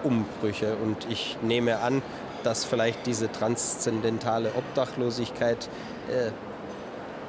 Umbrüche. 0.04 0.76
Und 0.84 1.08
ich 1.10 1.38
nehme 1.42 1.80
an, 1.80 2.02
dass 2.44 2.64
vielleicht 2.64 3.06
diese 3.06 3.32
transzendentale 3.32 4.52
Obdachlosigkeit 4.56 5.70
äh, 6.10 6.32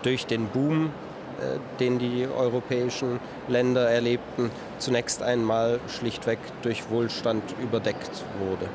durch 0.02 0.26
den 0.26 0.46
Boom, 0.48 0.86
äh, 0.86 1.58
den 1.80 1.98
die 1.98 2.26
europäischen 2.26 3.20
Länder 3.48 3.88
erlebten, 3.88 4.50
zunächst 4.78 5.22
einmal 5.22 5.80
schlichtweg 5.88 6.38
durch 6.62 6.90
Wohlstand 6.90 7.42
überdeckt 7.60 8.24
wurde. 8.38 8.68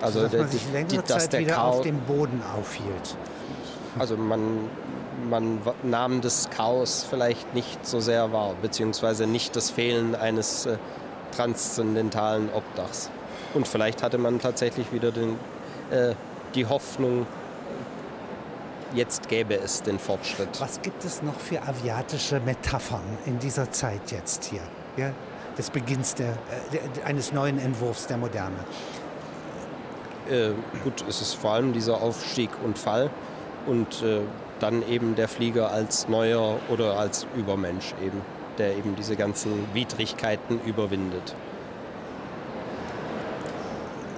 Also, 0.00 0.22
dass 0.22 0.32
man 0.32 0.48
sich 0.48 0.72
längere 0.72 1.02
die, 1.02 1.04
Zeit 1.04 1.32
wieder 1.38 1.54
Chaos, 1.54 1.76
auf 1.76 1.82
dem 1.82 2.00
Boden 2.00 2.42
aufhielt. 2.56 3.16
Also 3.98 4.16
man, 4.16 4.68
man 5.28 5.58
nahm 5.82 6.20
das 6.20 6.48
Chaos 6.50 7.04
vielleicht 7.08 7.54
nicht 7.54 7.84
so 7.86 8.00
sehr 8.00 8.32
wahr, 8.32 8.54
beziehungsweise 8.62 9.26
nicht 9.26 9.56
das 9.56 9.70
Fehlen 9.70 10.14
eines 10.14 10.66
äh, 10.66 10.78
transzendentalen 11.30 12.50
Obdachs. 12.52 13.10
Und 13.54 13.66
vielleicht 13.66 14.02
hatte 14.02 14.18
man 14.18 14.38
tatsächlich 14.38 14.92
wieder 14.92 15.10
den, 15.10 15.36
äh, 15.90 16.14
die 16.54 16.66
Hoffnung, 16.66 17.26
jetzt 18.94 19.28
gäbe 19.28 19.54
es 19.54 19.82
den 19.82 19.98
Fortschritt. 19.98 20.60
Was 20.60 20.82
gibt 20.82 21.04
es 21.04 21.22
noch 21.22 21.38
für 21.38 21.62
aviatische 21.62 22.40
Metaphern 22.40 23.18
in 23.26 23.38
dieser 23.38 23.70
Zeit 23.70 24.10
jetzt 24.10 24.44
hier? 24.44 24.62
Ja, 24.96 25.12
des 25.56 25.70
Beginns 25.70 26.14
der, 26.14 26.30
äh, 26.30 27.04
eines 27.04 27.32
neuen 27.32 27.58
Entwurfs 27.58 28.06
der 28.06 28.16
Moderne. 28.16 28.58
Äh, 30.28 30.50
gut, 30.84 31.04
es 31.08 31.20
ist 31.20 31.34
vor 31.34 31.52
allem 31.52 31.72
dieser 31.72 32.00
Aufstieg 32.00 32.50
und 32.64 32.78
Fall 32.78 33.10
und 33.66 34.02
äh, 34.02 34.20
dann 34.60 34.86
eben 34.88 35.16
der 35.16 35.28
Flieger 35.28 35.70
als 35.70 36.08
neuer 36.08 36.58
oder 36.68 36.98
als 36.98 37.26
Übermensch 37.36 37.94
eben, 38.04 38.20
der 38.60 38.76
eben 38.76 38.94
diese 38.94 39.16
ganzen 39.16 39.66
Widrigkeiten 39.72 40.60
überwindet. 40.66 41.34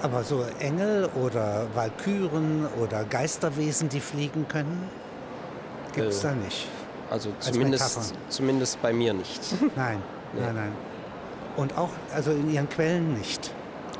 Aber 0.01 0.23
so 0.23 0.43
Engel 0.59 1.09
oder 1.15 1.67
Walküren 1.73 2.67
oder 2.81 3.05
Geisterwesen, 3.05 3.87
die 3.87 4.01
fliegen 4.01 4.45
können, 4.49 4.89
gibt 5.95 6.09
es 6.09 6.19
äh, 6.19 6.27
da 6.27 6.35
nicht. 6.35 6.67
Also 7.09 7.29
zumindest, 7.39 8.13
zumindest 8.27 8.81
bei 8.81 8.91
mir 8.91 9.13
nicht. 9.13 9.41
Nein, 9.77 10.01
nee. 10.33 10.41
nein, 10.41 10.55
nein. 10.55 10.71
Und 11.55 11.77
auch 11.77 11.91
also 12.13 12.31
in 12.31 12.51
ihren 12.51 12.67
Quellen 12.67 13.13
nicht. 13.13 13.51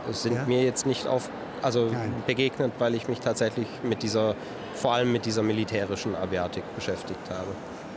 Es 0.10 0.24
sind 0.24 0.36
ja? 0.36 0.44
mir 0.46 0.64
jetzt 0.64 0.86
nicht 0.86 1.08
auf, 1.08 1.30
also 1.62 1.90
begegnet, 2.28 2.74
weil 2.80 2.96
ich 2.96 3.08
mich 3.08 3.20
tatsächlich 3.20 3.68
mit 3.84 4.04
dieser, 4.04 4.36
vor 4.74 4.94
allem 4.94 5.12
mit 5.12 5.26
dieser 5.26 5.44
militärischen 5.44 6.16
Aviatik 6.16 6.64
beschäftigt 6.76 7.30
habe. 7.30 7.48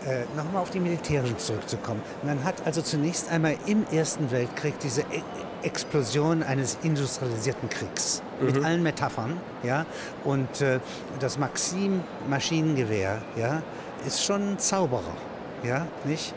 Äh, 0.06 0.24
Nochmal 0.36 0.62
auf 0.62 0.70
die 0.70 0.78
Militärin 0.78 1.36
zurückzukommen. 1.36 2.00
Man 2.22 2.44
hat 2.44 2.64
also 2.64 2.80
zunächst 2.80 3.28
einmal 3.28 3.56
im 3.66 3.84
Ersten 3.90 4.30
Weltkrieg 4.30 4.78
diese 4.78 5.00
e 5.02 5.22
Explosion 5.62 6.44
eines 6.44 6.78
industrialisierten 6.82 7.68
Kriegs 7.68 8.22
mhm. 8.38 8.46
mit 8.46 8.64
allen 8.64 8.82
Metaphern, 8.84 9.40
ja. 9.64 9.84
Und 10.22 10.60
äh, 10.60 10.78
das 11.18 11.38
Maxim 11.38 12.02
Maschinengewehr, 12.28 13.20
ja, 13.34 13.62
ist 14.06 14.22
schon 14.24 14.52
ein 14.52 14.58
Zauberer, 14.60 15.16
ja, 15.64 15.88
nicht? 16.04 16.34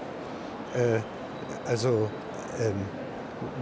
Äh, 0.74 1.02
also 1.70 2.10
ähm, 2.60 2.74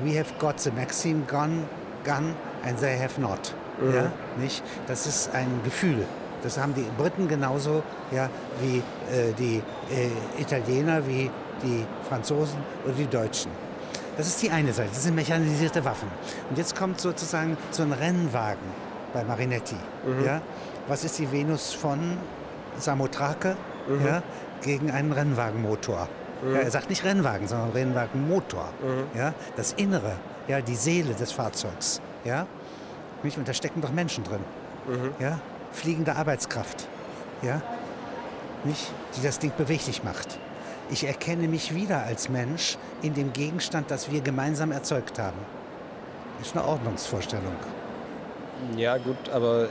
we 0.06 0.18
have 0.18 0.34
got 0.40 0.60
the 0.60 0.72
Maxim 0.72 1.26
gun, 1.28 1.64
gun 2.06 2.34
and 2.64 2.80
they 2.80 2.98
have 2.98 3.20
not. 3.20 3.54
Mhm. 3.82 3.94
Ja, 3.94 4.12
nicht? 4.38 4.64
Das 4.88 5.06
ist 5.06 5.34
ein 5.34 5.50
Gefühl. 5.66 6.06
Das 6.48 6.58
haben 6.58 6.74
die 6.74 6.86
Briten 6.98 7.28
genauso 7.28 7.84
ja, 8.10 8.30
wie 8.62 8.78
äh, 9.12 9.34
die 9.38 9.62
äh, 9.92 10.42
Italiener, 10.42 11.06
wie 11.06 11.30
die 11.62 11.86
Franzosen 12.08 12.58
oder 12.86 12.94
die 12.94 13.06
Deutschen. 13.06 13.52
Das 14.16 14.28
ist 14.28 14.42
die 14.42 14.50
eine 14.50 14.72
Seite, 14.72 14.92
das 14.94 15.04
sind 15.04 15.16
mechanisierte 15.16 15.84
Waffen. 15.84 16.08
Und 16.50 16.58
jetzt 16.58 16.74
kommt 16.74 17.02
sozusagen 17.02 17.58
so 17.72 17.84
ein 17.84 17.92
Rennwagen 17.92 18.64
bei 19.14 19.26
Marinetti. 19.26 19.76
Mhm. 20.06 20.24
Ja? 20.24 20.42
Was 20.88 21.04
ist 21.04 21.20
die 21.20 21.30
Venus 21.30 21.74
von 21.74 22.18
Samothrake 22.78 23.58
mhm. 23.90 24.06
ja? 24.06 24.24
gegen 24.62 24.90
einen 24.90 25.12
Rennwagenmotor? 25.12 26.08
Mhm. 26.44 26.56
Ja, 26.56 26.62
er 26.62 26.72
sagt 26.72 26.90
nicht 26.90 27.04
Rennwagen, 27.04 27.50
sondern 27.50 27.72
Rennwagenmotor. 27.72 28.70
Mhm. 28.82 29.20
Ja? 29.20 29.34
Das 29.58 29.74
Innere, 29.74 30.14
ja, 30.48 30.62
die 30.62 30.76
Seele 30.76 31.14
des 31.14 31.34
Fahrzeugs. 31.34 32.00
Ja? 32.24 32.48
Nicht? 33.22 33.38
Und 33.38 33.50
da 33.50 33.54
stecken 33.54 33.82
doch 33.82 33.92
Menschen 33.92 34.24
drin. 34.24 34.40
Mhm. 34.88 35.12
Ja? 35.20 35.40
Fliegende 35.72 36.16
Arbeitskraft. 36.16 36.88
Ja? 37.42 37.62
Nicht? 38.64 38.92
Die 39.16 39.22
das 39.22 39.40
Ding 39.40 39.52
beweglich 39.58 40.04
macht. 40.04 40.40
Ich 40.90 41.06
erkenne 41.06 41.48
mich 41.48 41.76
wieder 41.76 42.04
als 42.04 42.30
Mensch 42.30 42.78
in 43.02 43.14
dem 43.14 43.34
Gegenstand, 43.34 43.92
das 43.92 44.12
wir 44.12 44.22
gemeinsam 44.22 44.72
erzeugt 44.72 45.20
haben. 45.20 45.38
Ist 46.42 46.56
eine 46.56 46.66
Ordnungsvorstellung. 46.66 47.54
Ja 48.76 48.98
gut, 48.98 49.30
aber 49.34 49.68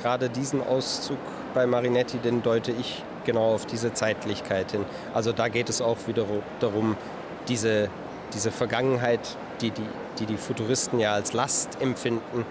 gerade 0.00 0.28
diesen 0.28 0.66
Auszug 0.66 1.18
bei 1.54 1.66
Marinetti, 1.66 2.18
den 2.18 2.42
deute 2.42 2.72
ich 2.72 3.02
genau 3.24 3.54
auf 3.54 3.66
diese 3.66 3.92
Zeitlichkeit 3.92 4.72
hin. 4.72 4.84
Also 5.14 5.32
da 5.32 5.48
geht 5.48 5.68
es 5.68 5.80
auch 5.80 5.98
wieder 6.06 6.24
darum, 6.60 6.96
diese, 7.48 7.88
diese 8.32 8.50
Vergangenheit, 8.50 9.20
die 9.60 9.70
die, 9.70 9.86
die 10.18 10.26
die 10.26 10.36
Futuristen 10.36 10.98
ja 10.98 11.12
als 11.12 11.32
Last 11.32 11.80
empfinden, 11.80 12.44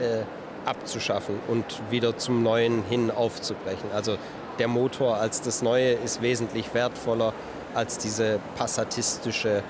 äh, 0.00 0.22
abzuschaffen 0.64 1.38
und 1.48 1.64
wieder 1.90 2.16
zum 2.16 2.42
Neuen 2.42 2.84
hin 2.84 3.10
aufzubrechen. 3.10 3.90
Also 3.92 4.16
der 4.58 4.68
Motor 4.68 5.16
als 5.16 5.40
das 5.40 5.62
Neue 5.62 5.92
ist 5.92 6.22
wesentlich 6.22 6.72
wertvoller 6.74 7.32
als 7.74 7.98
diese 7.98 8.38
passatistische, 8.56 9.62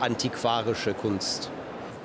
antiquarische 0.00 0.94
Kunst. 0.94 1.50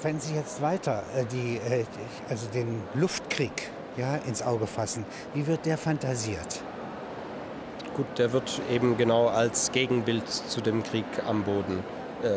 Wenn 0.01 0.19
Sie 0.19 0.35
jetzt 0.35 0.61
weiter 0.61 1.03
äh, 1.15 1.25
die, 1.25 1.57
äh, 1.57 1.85
also 2.29 2.47
den 2.47 2.81
Luftkrieg 2.93 3.69
ja, 3.97 4.15
ins 4.17 4.41
Auge 4.41 4.67
fassen, 4.67 5.05
wie 5.33 5.47
wird 5.47 5.65
der 5.65 5.77
fantasiert? 5.77 6.61
Gut, 7.95 8.07
der 8.17 8.33
wird 8.33 8.61
eben 8.69 8.97
genau 8.97 9.27
als 9.27 9.71
Gegenbild 9.71 10.27
zu 10.27 10.59
dem 10.59 10.83
Krieg 10.83 11.05
am 11.25 11.43
Boden 11.43 11.81
äh, 12.23 12.27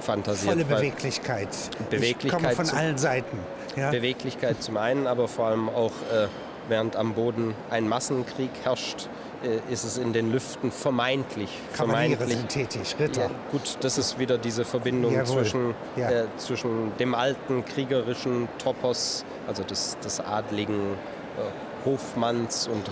fantasiert. 0.00 0.52
Volle 0.52 0.64
Beweglichkeit. 0.64 1.48
Beweglichkeit 1.90 2.24
ich 2.24 2.30
komme 2.30 2.50
von 2.50 2.70
allen 2.70 2.96
Seiten. 2.96 3.38
Ja? 3.80 3.90
Beweglichkeit 3.90 4.62
zum 4.62 4.76
einen, 4.76 5.06
aber 5.06 5.28
vor 5.28 5.46
allem 5.46 5.68
auch, 5.68 5.92
äh, 6.12 6.28
während 6.68 6.96
am 6.96 7.14
Boden 7.14 7.54
ein 7.70 7.88
Massenkrieg 7.88 8.50
herrscht, 8.62 9.08
äh, 9.42 9.72
ist 9.72 9.84
es 9.84 9.96
in 9.96 10.12
den 10.12 10.30
Lüften 10.30 10.70
vermeintlich. 10.70 11.50
vermeintlich 11.72 12.28
sind 12.28 12.48
tätig, 12.48 12.94
Ritter. 12.98 13.22
Ja, 13.22 13.30
gut, 13.50 13.78
das 13.80 13.96
ist 13.96 14.18
wieder 14.18 14.36
diese 14.36 14.64
Verbindung 14.64 15.24
zwischen, 15.24 15.74
ja. 15.96 16.10
äh, 16.10 16.24
zwischen 16.36 16.92
dem 16.98 17.14
alten 17.14 17.64
kriegerischen 17.64 18.48
Topos, 18.62 19.24
also 19.46 19.62
des, 19.62 19.98
des 20.04 20.20
adligen 20.20 20.94
äh, 21.38 21.86
Hofmanns 21.86 22.68
und 22.68 22.90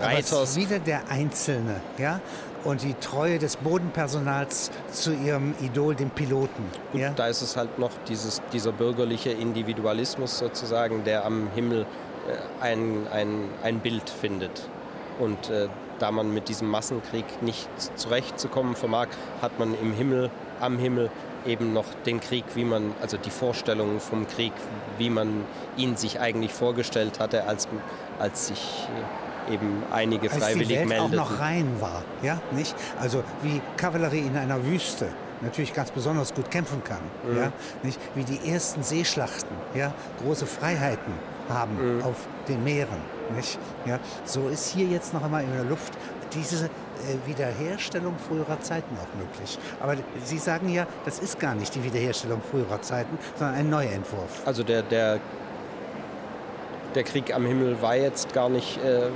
Reiters. 0.00 0.32
Aber 0.32 0.42
es 0.42 0.50
ist 0.50 0.56
wieder 0.56 0.78
der 0.80 1.08
Einzelne, 1.08 1.80
ja? 1.98 2.20
Und 2.64 2.82
die 2.82 2.94
Treue 2.94 3.38
des 3.38 3.56
Bodenpersonals 3.56 4.70
zu 4.90 5.12
ihrem 5.12 5.54
Idol, 5.60 5.94
dem 5.94 6.10
Piloten. 6.10 6.64
Gut, 6.92 7.00
ja? 7.00 7.10
da 7.10 7.26
ist 7.26 7.42
es 7.42 7.56
halt 7.56 7.78
noch 7.78 7.90
dieses, 8.08 8.40
dieser 8.52 8.72
bürgerliche 8.72 9.30
Individualismus 9.30 10.38
sozusagen, 10.38 11.04
der 11.04 11.26
am 11.26 11.48
Himmel 11.54 11.82
äh, 11.82 12.64
ein, 12.64 13.06
ein, 13.12 13.50
ein 13.62 13.80
Bild 13.80 14.08
findet. 14.08 14.68
Und 15.18 15.50
äh, 15.50 15.68
da 15.98 16.10
man 16.10 16.32
mit 16.32 16.48
diesem 16.48 16.68
Massenkrieg 16.68 17.24
nicht 17.42 17.68
zurechtzukommen 17.96 18.74
vermag, 18.74 19.08
hat 19.42 19.58
man 19.58 19.78
im 19.80 19.92
Himmel, 19.92 20.30
am 20.60 20.78
Himmel 20.78 21.10
eben 21.46 21.72
noch 21.72 21.84
den 22.06 22.20
Krieg, 22.20 22.44
wie 22.54 22.64
man, 22.64 22.94
also 23.00 23.16
die 23.16 23.30
Vorstellungen 23.30 24.00
vom 24.00 24.26
Krieg, 24.26 24.52
wie 24.98 25.10
man 25.10 25.44
ihn 25.76 25.96
sich 25.96 26.20
eigentlich 26.20 26.52
vorgestellt 26.52 27.20
hatte, 27.20 27.44
als, 27.44 27.68
als 28.18 28.48
sich 28.48 28.88
äh, 28.88 29.23
eben 29.50 29.82
einige 29.92 30.30
Als 30.30 30.42
freiwillig 30.42 30.68
die 30.68 30.74
Welt 30.76 30.88
meldeten. 30.88 31.18
auch 31.18 31.30
noch 31.30 31.40
rein 31.40 31.68
war, 31.80 32.02
ja, 32.22 32.40
nicht? 32.52 32.74
Also 33.00 33.22
wie 33.42 33.60
Kavallerie 33.76 34.20
in 34.20 34.36
einer 34.36 34.64
Wüste 34.64 35.08
natürlich 35.40 35.74
ganz 35.74 35.90
besonders 35.90 36.32
gut 36.34 36.50
kämpfen 36.50 36.82
kann, 36.84 37.00
mhm. 37.28 37.36
ja, 37.36 37.52
nicht? 37.82 37.98
Wie 38.14 38.24
die 38.24 38.50
ersten 38.50 38.82
Seeschlachten, 38.82 39.56
ja, 39.74 39.92
große 40.22 40.46
Freiheiten 40.46 41.12
haben 41.48 41.96
mhm. 41.96 42.02
auf 42.02 42.16
den 42.48 42.62
Meeren, 42.64 43.00
nicht? 43.36 43.58
Ja, 43.86 43.98
so 44.24 44.48
ist 44.48 44.70
hier 44.70 44.86
jetzt 44.86 45.12
noch 45.12 45.22
einmal 45.22 45.44
in 45.44 45.52
der 45.52 45.64
Luft 45.64 45.92
diese 46.34 46.66
äh, 46.66 46.68
Wiederherstellung 47.26 48.14
früherer 48.28 48.60
Zeiten 48.60 48.96
auch 48.96 49.18
möglich. 49.18 49.58
Aber 49.80 49.96
Sie 50.24 50.38
sagen 50.38 50.68
ja, 50.68 50.86
das 51.04 51.18
ist 51.18 51.38
gar 51.38 51.54
nicht 51.54 51.74
die 51.74 51.84
Wiederherstellung 51.84 52.40
früherer 52.50 52.80
Zeiten, 52.82 53.18
sondern 53.36 53.56
ein 53.56 53.70
Neuentwurf. 53.70 54.42
Also 54.44 54.62
der, 54.62 54.82
der, 54.82 55.20
der 56.94 57.04
Krieg 57.04 57.34
am 57.34 57.44
Himmel 57.46 57.80
war 57.82 57.96
jetzt 57.96 58.32
gar 58.32 58.48
nicht 58.48 58.78
äh, 58.84 59.10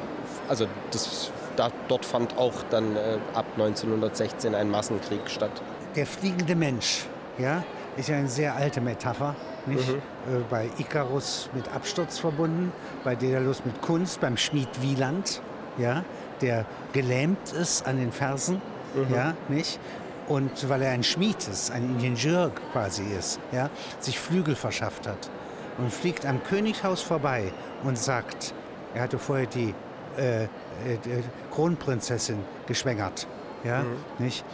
also 0.48 0.66
das, 0.90 1.30
da, 1.56 1.70
dort 1.88 2.04
fand 2.04 2.36
auch 2.36 2.54
dann 2.70 2.96
äh, 2.96 3.18
ab 3.34 3.46
1916 3.54 4.54
ein 4.54 4.70
Massenkrieg 4.70 5.28
statt. 5.28 5.50
Der 5.94 6.06
fliegende 6.06 6.56
Mensch, 6.56 7.06
ja, 7.38 7.62
ist 7.96 8.08
ja 8.08 8.16
eine 8.16 8.28
sehr 8.28 8.54
alte 8.56 8.80
Metapher. 8.80 9.34
Nicht? 9.66 9.88
Mhm. 9.88 9.96
Äh, 9.96 10.40
bei 10.48 10.70
Icarus 10.78 11.50
mit 11.54 11.68
Absturz 11.74 12.18
verbunden, 12.18 12.72
bei 13.04 13.14
Daedalus 13.14 13.64
mit 13.64 13.80
Kunst, 13.82 14.20
beim 14.20 14.36
Schmied 14.36 14.68
Wieland, 14.80 15.42
ja, 15.76 16.04
der 16.40 16.64
gelähmt 16.92 17.52
ist 17.52 17.86
an 17.86 17.98
den 17.98 18.12
Fersen, 18.12 18.62
mhm. 18.94 19.14
ja, 19.14 19.34
nicht? 19.48 19.78
Und 20.28 20.68
weil 20.68 20.82
er 20.82 20.92
ein 20.92 21.02
Schmied 21.02 21.48
ist, 21.48 21.70
ein 21.70 21.84
Ingenieur 21.84 22.52
quasi 22.72 23.02
ist, 23.18 23.40
ja, 23.50 23.70
sich 23.98 24.18
Flügel 24.18 24.54
verschafft 24.54 25.06
hat 25.06 25.30
und 25.78 25.92
fliegt 25.92 26.26
am 26.26 26.42
Königshaus 26.44 27.00
vorbei 27.00 27.52
und 27.84 27.98
sagt, 27.98 28.54
er 28.94 29.02
hatte 29.02 29.18
vorher 29.18 29.46
die 29.46 29.74
äh, 30.16 30.44
äh, 30.44 30.48
Kronprinzessin 31.52 32.38
geschwängert. 32.66 33.26
Ja? 33.64 33.82
Mhm. 33.82 33.96
Nicht? 34.18 34.44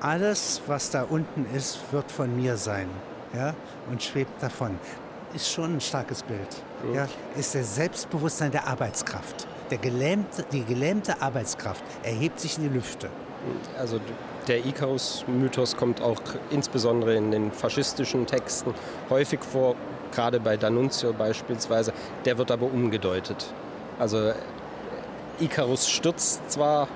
Alles, 0.00 0.62
was 0.66 0.90
da 0.90 1.02
unten 1.02 1.46
ist, 1.54 1.92
wird 1.92 2.10
von 2.10 2.34
mir 2.34 2.56
sein. 2.56 2.88
Ja? 3.34 3.54
Und 3.90 4.02
schwebt 4.02 4.42
davon. 4.42 4.78
Ist 5.34 5.50
schon 5.50 5.76
ein 5.76 5.80
starkes 5.80 6.22
Bild. 6.22 6.62
Mhm. 6.84 6.94
Ja? 6.94 7.08
Ist 7.36 7.54
das 7.54 7.74
Selbstbewusstsein 7.74 8.50
der 8.50 8.66
Arbeitskraft. 8.66 9.46
Der 9.70 9.78
gelähmte, 9.78 10.44
die 10.50 10.64
gelähmte 10.64 11.20
Arbeitskraft 11.22 11.84
erhebt 12.02 12.40
sich 12.40 12.56
in 12.58 12.64
die 12.64 12.70
Lüfte. 12.70 13.08
Also 13.78 14.00
der 14.48 14.64
Icarus-Mythos 14.64 15.76
kommt 15.76 16.00
auch 16.00 16.20
insbesondere 16.50 17.14
in 17.14 17.30
den 17.30 17.52
faschistischen 17.52 18.26
Texten 18.26 18.74
häufig 19.08 19.40
vor, 19.40 19.74
gerade 20.12 20.40
bei 20.40 20.56
D'Annunzio 20.56 21.12
beispielsweise. 21.12 21.92
Der 22.24 22.38
wird 22.38 22.50
aber 22.50 22.66
umgedeutet. 22.66 23.52
Also 23.98 24.32
Icarus 25.40 25.88
stürzt 25.88 26.50
zwar, 26.50 26.88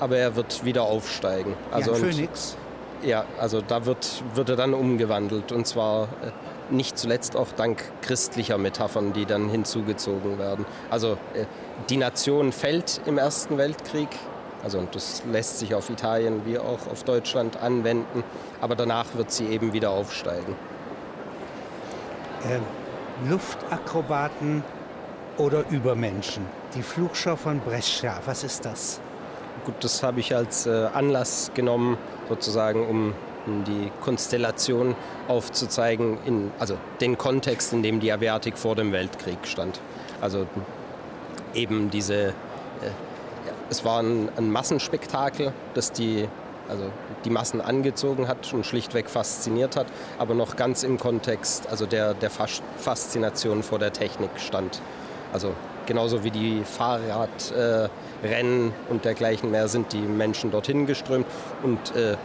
aber 0.00 0.16
er 0.16 0.36
wird 0.36 0.64
wieder 0.64 0.82
aufsteigen. 0.82 1.54
Also 1.70 1.92
ein 1.92 1.98
Phönix? 1.98 2.56
Ja, 3.02 3.24
also 3.38 3.60
da 3.60 3.84
wird, 3.84 4.22
wird 4.34 4.48
er 4.48 4.56
dann 4.56 4.74
umgewandelt 4.74 5.50
und 5.50 5.66
zwar 5.66 6.04
äh, 6.04 6.30
nicht 6.72 6.96
zuletzt 6.96 7.36
auch 7.36 7.48
dank 7.56 7.82
christlicher 8.00 8.58
Metaphern, 8.58 9.12
die 9.12 9.26
dann 9.26 9.48
hinzugezogen 9.48 10.38
werden. 10.38 10.64
Also 10.88 11.18
äh, 11.34 11.46
die 11.90 11.96
Nation 11.96 12.52
fällt 12.52 13.00
im 13.06 13.18
Ersten 13.18 13.58
Weltkrieg, 13.58 14.08
also 14.62 14.78
und 14.78 14.94
das 14.94 15.22
lässt 15.30 15.58
sich 15.58 15.74
auf 15.74 15.90
Italien 15.90 16.42
wie 16.44 16.58
auch 16.58 16.86
auf 16.90 17.04
Deutschland 17.04 17.56
anwenden, 17.60 18.22
aber 18.60 18.76
danach 18.76 19.14
wird 19.14 19.32
sie 19.32 19.46
eben 19.46 19.72
wieder 19.72 19.90
aufsteigen. 19.90 20.54
Ähm, 22.48 22.62
Luftakrobaten 23.28 24.64
oder 25.38 25.64
Übermenschen. 25.70 26.44
Die 26.74 26.82
Flugschau 26.82 27.36
von 27.36 27.60
Brescia, 27.60 28.20
was 28.24 28.44
ist 28.44 28.64
das? 28.64 29.00
Gut, 29.64 29.74
das 29.80 30.02
habe 30.02 30.20
ich 30.20 30.34
als 30.34 30.66
äh, 30.66 30.88
Anlass 30.92 31.50
genommen, 31.54 31.98
sozusagen, 32.28 32.86
um 32.86 33.14
die 33.46 33.90
Konstellation 34.00 34.94
aufzuzeigen, 35.28 36.18
in, 36.24 36.50
also 36.58 36.76
den 37.00 37.18
Kontext, 37.18 37.72
in 37.72 37.82
dem 37.82 38.00
die 38.00 38.12
Aviatik 38.12 38.56
vor 38.56 38.76
dem 38.76 38.92
Weltkrieg 38.92 39.38
stand. 39.44 39.80
Also 40.20 40.46
eben 41.54 41.90
diese, 41.90 42.28
äh, 42.28 42.32
es 43.70 43.84
war 43.84 44.02
ein, 44.02 44.28
ein, 44.36 44.50
Massenspektakel, 44.50 45.52
das 45.74 45.92
die, 45.92 46.28
also 46.68 46.84
die 47.24 47.30
Massen 47.30 47.60
angezogen 47.60 48.28
hat 48.28 48.52
und 48.52 48.66
schlichtweg 48.66 49.08
fasziniert 49.08 49.76
hat, 49.76 49.86
aber 50.18 50.34
noch 50.34 50.56
ganz 50.56 50.82
im 50.82 50.98
Kontext 50.98 51.68
also 51.68 51.86
der, 51.86 52.14
der 52.14 52.30
Faszination 52.30 53.62
vor 53.62 53.78
der 53.78 53.92
Technik 53.92 54.30
stand. 54.36 54.80
Also 55.32 55.54
genauso 55.86 56.24
wie 56.24 56.30
die 56.30 56.62
Fahrradrennen 56.64 57.90
äh, 58.68 58.90
und 58.90 59.04
dergleichen 59.04 59.50
mehr 59.50 59.68
sind 59.68 59.92
die 59.92 60.00
Menschen 60.00 60.50
dorthin 60.50 60.86
geströmt 60.86 61.26
und 61.62 61.94
äh, 61.96 62.16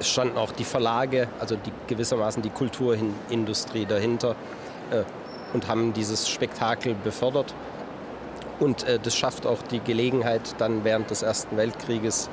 es 0.00 0.08
standen 0.08 0.38
auch 0.38 0.52
die 0.52 0.64
Verlage, 0.64 1.28
also 1.38 1.56
die, 1.56 1.72
gewissermaßen 1.86 2.42
die 2.42 2.50
Kulturindustrie 2.50 3.86
dahinter 3.86 4.34
äh, 4.90 5.02
und 5.52 5.68
haben 5.68 5.92
dieses 5.92 6.28
Spektakel 6.28 6.94
befördert. 6.94 7.54
Und 8.60 8.84
äh, 8.84 8.98
das 9.02 9.16
schafft 9.16 9.46
auch 9.46 9.62
die 9.62 9.80
Gelegenheit, 9.80 10.54
dann 10.58 10.84
während 10.84 11.10
des 11.10 11.22
Ersten 11.22 11.56
Weltkrieges 11.56 12.28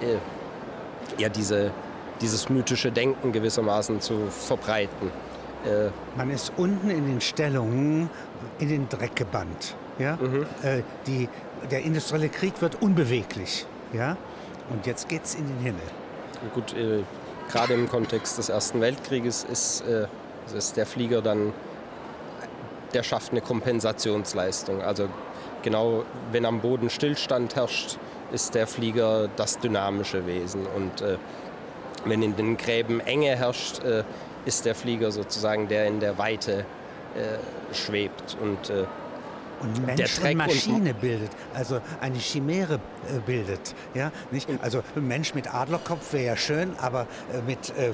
äh, 0.00 0.16
ja, 1.20 1.28
diese, 1.28 1.70
dieses 2.20 2.48
mythische 2.48 2.92
Denken 2.92 3.32
gewissermaßen 3.32 4.00
zu 4.00 4.26
verbreiten. 4.30 5.08
Äh, 5.64 5.90
Man 6.16 6.30
ist 6.30 6.52
unten 6.56 6.90
in 6.90 7.06
den 7.06 7.20
Stellungen 7.20 8.10
in 8.58 8.68
den 8.68 8.88
Dreck 8.88 9.16
gebannt. 9.16 9.76
Ja? 9.98 10.16
Mhm. 10.16 10.46
Äh, 10.62 10.82
die, 11.06 11.28
der 11.70 11.82
industrielle 11.82 12.28
Krieg 12.28 12.60
wird 12.60 12.80
unbeweglich. 12.82 13.66
Ja? 13.92 14.16
Und 14.70 14.86
jetzt 14.86 15.08
geht 15.08 15.24
es 15.24 15.34
in 15.34 15.46
den 15.46 15.58
Himmel. 15.58 15.82
Gut, 16.54 16.74
äh, 16.74 17.02
gerade 17.50 17.74
im 17.74 17.88
Kontext 17.88 18.38
des 18.38 18.48
Ersten 18.48 18.80
Weltkrieges 18.80 19.44
ist, 19.44 19.82
äh, 19.82 20.06
ist 20.56 20.76
der 20.76 20.86
Flieger 20.86 21.22
dann, 21.22 21.52
der 22.94 23.02
schafft 23.02 23.32
eine 23.32 23.40
Kompensationsleistung. 23.40 24.82
Also 24.82 25.08
genau, 25.62 26.04
wenn 26.30 26.44
am 26.44 26.60
Boden 26.60 26.90
Stillstand 26.90 27.56
herrscht, 27.56 27.98
ist 28.32 28.54
der 28.54 28.66
Flieger 28.66 29.28
das 29.36 29.58
dynamische 29.58 30.26
Wesen. 30.26 30.66
Und 30.66 31.00
äh, 31.02 31.18
wenn 32.04 32.22
in 32.22 32.36
den 32.36 32.56
Gräben 32.56 33.00
Enge 33.00 33.36
herrscht, 33.36 33.82
äh, 33.84 34.04
ist 34.44 34.64
der 34.64 34.74
Flieger 34.74 35.12
sozusagen 35.12 35.68
der 35.68 35.86
in 35.86 36.00
der 36.00 36.18
Weite 36.18 36.64
äh, 37.14 37.74
schwebt. 37.74 38.36
Und, 38.40 38.70
äh, 38.70 38.86
und 39.60 39.86
Mensch 39.86 40.18
und 40.18 40.36
Maschine 40.36 40.94
bildet, 40.94 41.30
also 41.54 41.80
eine 42.00 42.18
Chimäre 42.18 42.74
äh, 42.74 43.20
bildet. 43.24 43.74
Ja? 43.94 44.10
Nicht? 44.30 44.48
Also 44.60 44.82
ein 44.96 45.06
Mensch 45.06 45.34
mit 45.34 45.52
Adlerkopf 45.52 46.12
wäre 46.12 46.24
ja 46.24 46.36
schön, 46.36 46.72
aber 46.80 47.06
äh, 47.32 47.42
mit 47.46 47.70
äh, 47.76 47.92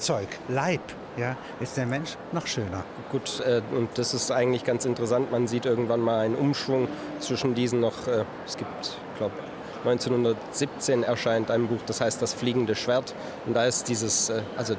Flugzeug, 0.00 0.28
Leib, 0.48 0.80
ja, 1.18 1.36
ist 1.60 1.76
der 1.76 1.84
Mensch 1.84 2.16
noch 2.32 2.46
schöner. 2.46 2.84
Gut, 3.12 3.40
äh, 3.40 3.60
und 3.76 3.90
das 3.98 4.14
ist 4.14 4.32
eigentlich 4.32 4.64
ganz 4.64 4.86
interessant. 4.86 5.30
Man 5.30 5.46
sieht 5.46 5.66
irgendwann 5.66 6.00
mal 6.00 6.20
einen 6.20 6.36
Umschwung 6.36 6.88
zwischen 7.18 7.54
diesen 7.54 7.80
noch, 7.80 8.08
äh, 8.08 8.24
es 8.46 8.56
gibt, 8.56 8.98
ich 9.12 9.18
glaube, 9.18 9.34
1917 9.84 11.02
erscheint 11.02 11.50
ein 11.50 11.66
Buch, 11.68 11.80
das 11.84 12.00
heißt 12.00 12.22
Das 12.22 12.32
fliegende 12.32 12.76
Schwert. 12.76 13.14
Und 13.44 13.52
da 13.52 13.66
ist 13.66 13.88
dieses, 13.88 14.30
äh, 14.30 14.40
also 14.56 14.74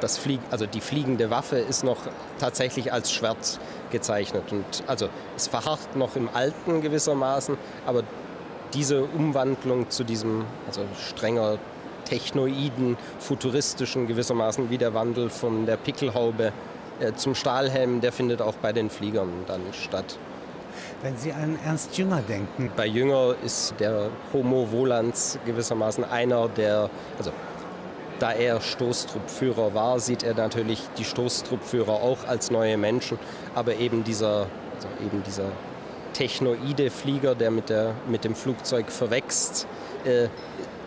das 0.00 0.16
Flieg, 0.16 0.40
also 0.50 0.64
die 0.64 0.80
fliegende 0.80 1.28
Waffe 1.28 1.56
ist 1.58 1.84
noch 1.84 1.98
tatsächlich 2.38 2.94
als 2.94 3.12
Schwert 3.12 3.60
gezeichnet. 3.90 4.44
Und 4.52 4.64
also 4.86 5.10
es 5.36 5.48
verharrt 5.48 5.96
noch 5.96 6.16
im 6.16 6.30
Alten 6.32 6.80
gewissermaßen, 6.80 7.58
aber 7.84 8.04
diese 8.72 9.04
Umwandlung 9.04 9.90
zu 9.90 10.02
diesem 10.02 10.46
also 10.66 10.80
strenger 11.10 11.58
technoiden, 12.12 12.98
futuristischen 13.18 14.06
gewissermaßen 14.06 14.68
wie 14.68 14.76
der 14.76 14.92
Wandel 14.92 15.30
von 15.30 15.64
der 15.64 15.78
Pickelhaube 15.78 16.52
äh, 17.00 17.12
zum 17.14 17.34
Stahlhelm, 17.34 18.02
der 18.02 18.12
findet 18.12 18.42
auch 18.42 18.54
bei 18.56 18.72
den 18.74 18.90
Fliegern 18.90 19.30
dann 19.46 19.62
statt. 19.72 20.18
Wenn 21.02 21.16
Sie 21.16 21.32
an 21.32 21.58
Ernst 21.64 21.96
Jünger 21.96 22.20
denken. 22.20 22.70
Bei 22.76 22.86
Jünger 22.86 23.34
ist 23.42 23.74
der 23.80 24.10
Homo 24.32 24.70
volans 24.70 25.38
gewissermaßen 25.46 26.04
einer 26.04 26.48
der, 26.48 26.90
also 27.16 27.32
da 28.18 28.32
er 28.32 28.60
Stoßtruppführer 28.60 29.72
war, 29.74 29.98
sieht 29.98 30.22
er 30.22 30.34
natürlich 30.34 30.82
die 30.98 31.04
Stoßtruppführer 31.04 31.92
auch 31.92 32.28
als 32.28 32.50
neue 32.50 32.76
Menschen. 32.76 33.18
Aber 33.54 33.74
eben 33.76 34.04
dieser, 34.04 34.46
also 34.74 34.88
eben 35.04 35.22
dieser 35.24 35.50
technoide 36.12 36.90
Flieger, 36.90 37.34
der 37.34 37.50
mit, 37.50 37.70
der 37.70 37.94
mit 38.06 38.24
dem 38.24 38.34
Flugzeug 38.34 38.90
verwächst, 38.90 39.66
äh, 40.04 40.28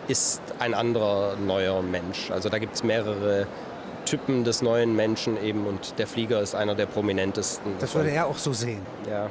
ist 0.08 0.40
ein 0.58 0.74
anderer 0.74 1.36
neuer 1.36 1.82
Mensch. 1.82 2.30
Also 2.30 2.48
da 2.48 2.58
gibt 2.58 2.74
es 2.74 2.84
mehrere 2.84 3.46
Typen 4.04 4.44
des 4.44 4.62
neuen 4.62 4.94
Menschen 4.94 5.42
eben 5.42 5.66
und 5.66 5.98
der 5.98 6.06
Flieger 6.06 6.40
ist 6.40 6.54
einer 6.54 6.74
der 6.74 6.86
prominentesten. 6.86 7.72
Das 7.80 7.94
würde 7.94 8.10
er 8.10 8.26
auch 8.26 8.38
so 8.38 8.52
sehen. 8.52 8.82
Ja. 9.08 9.28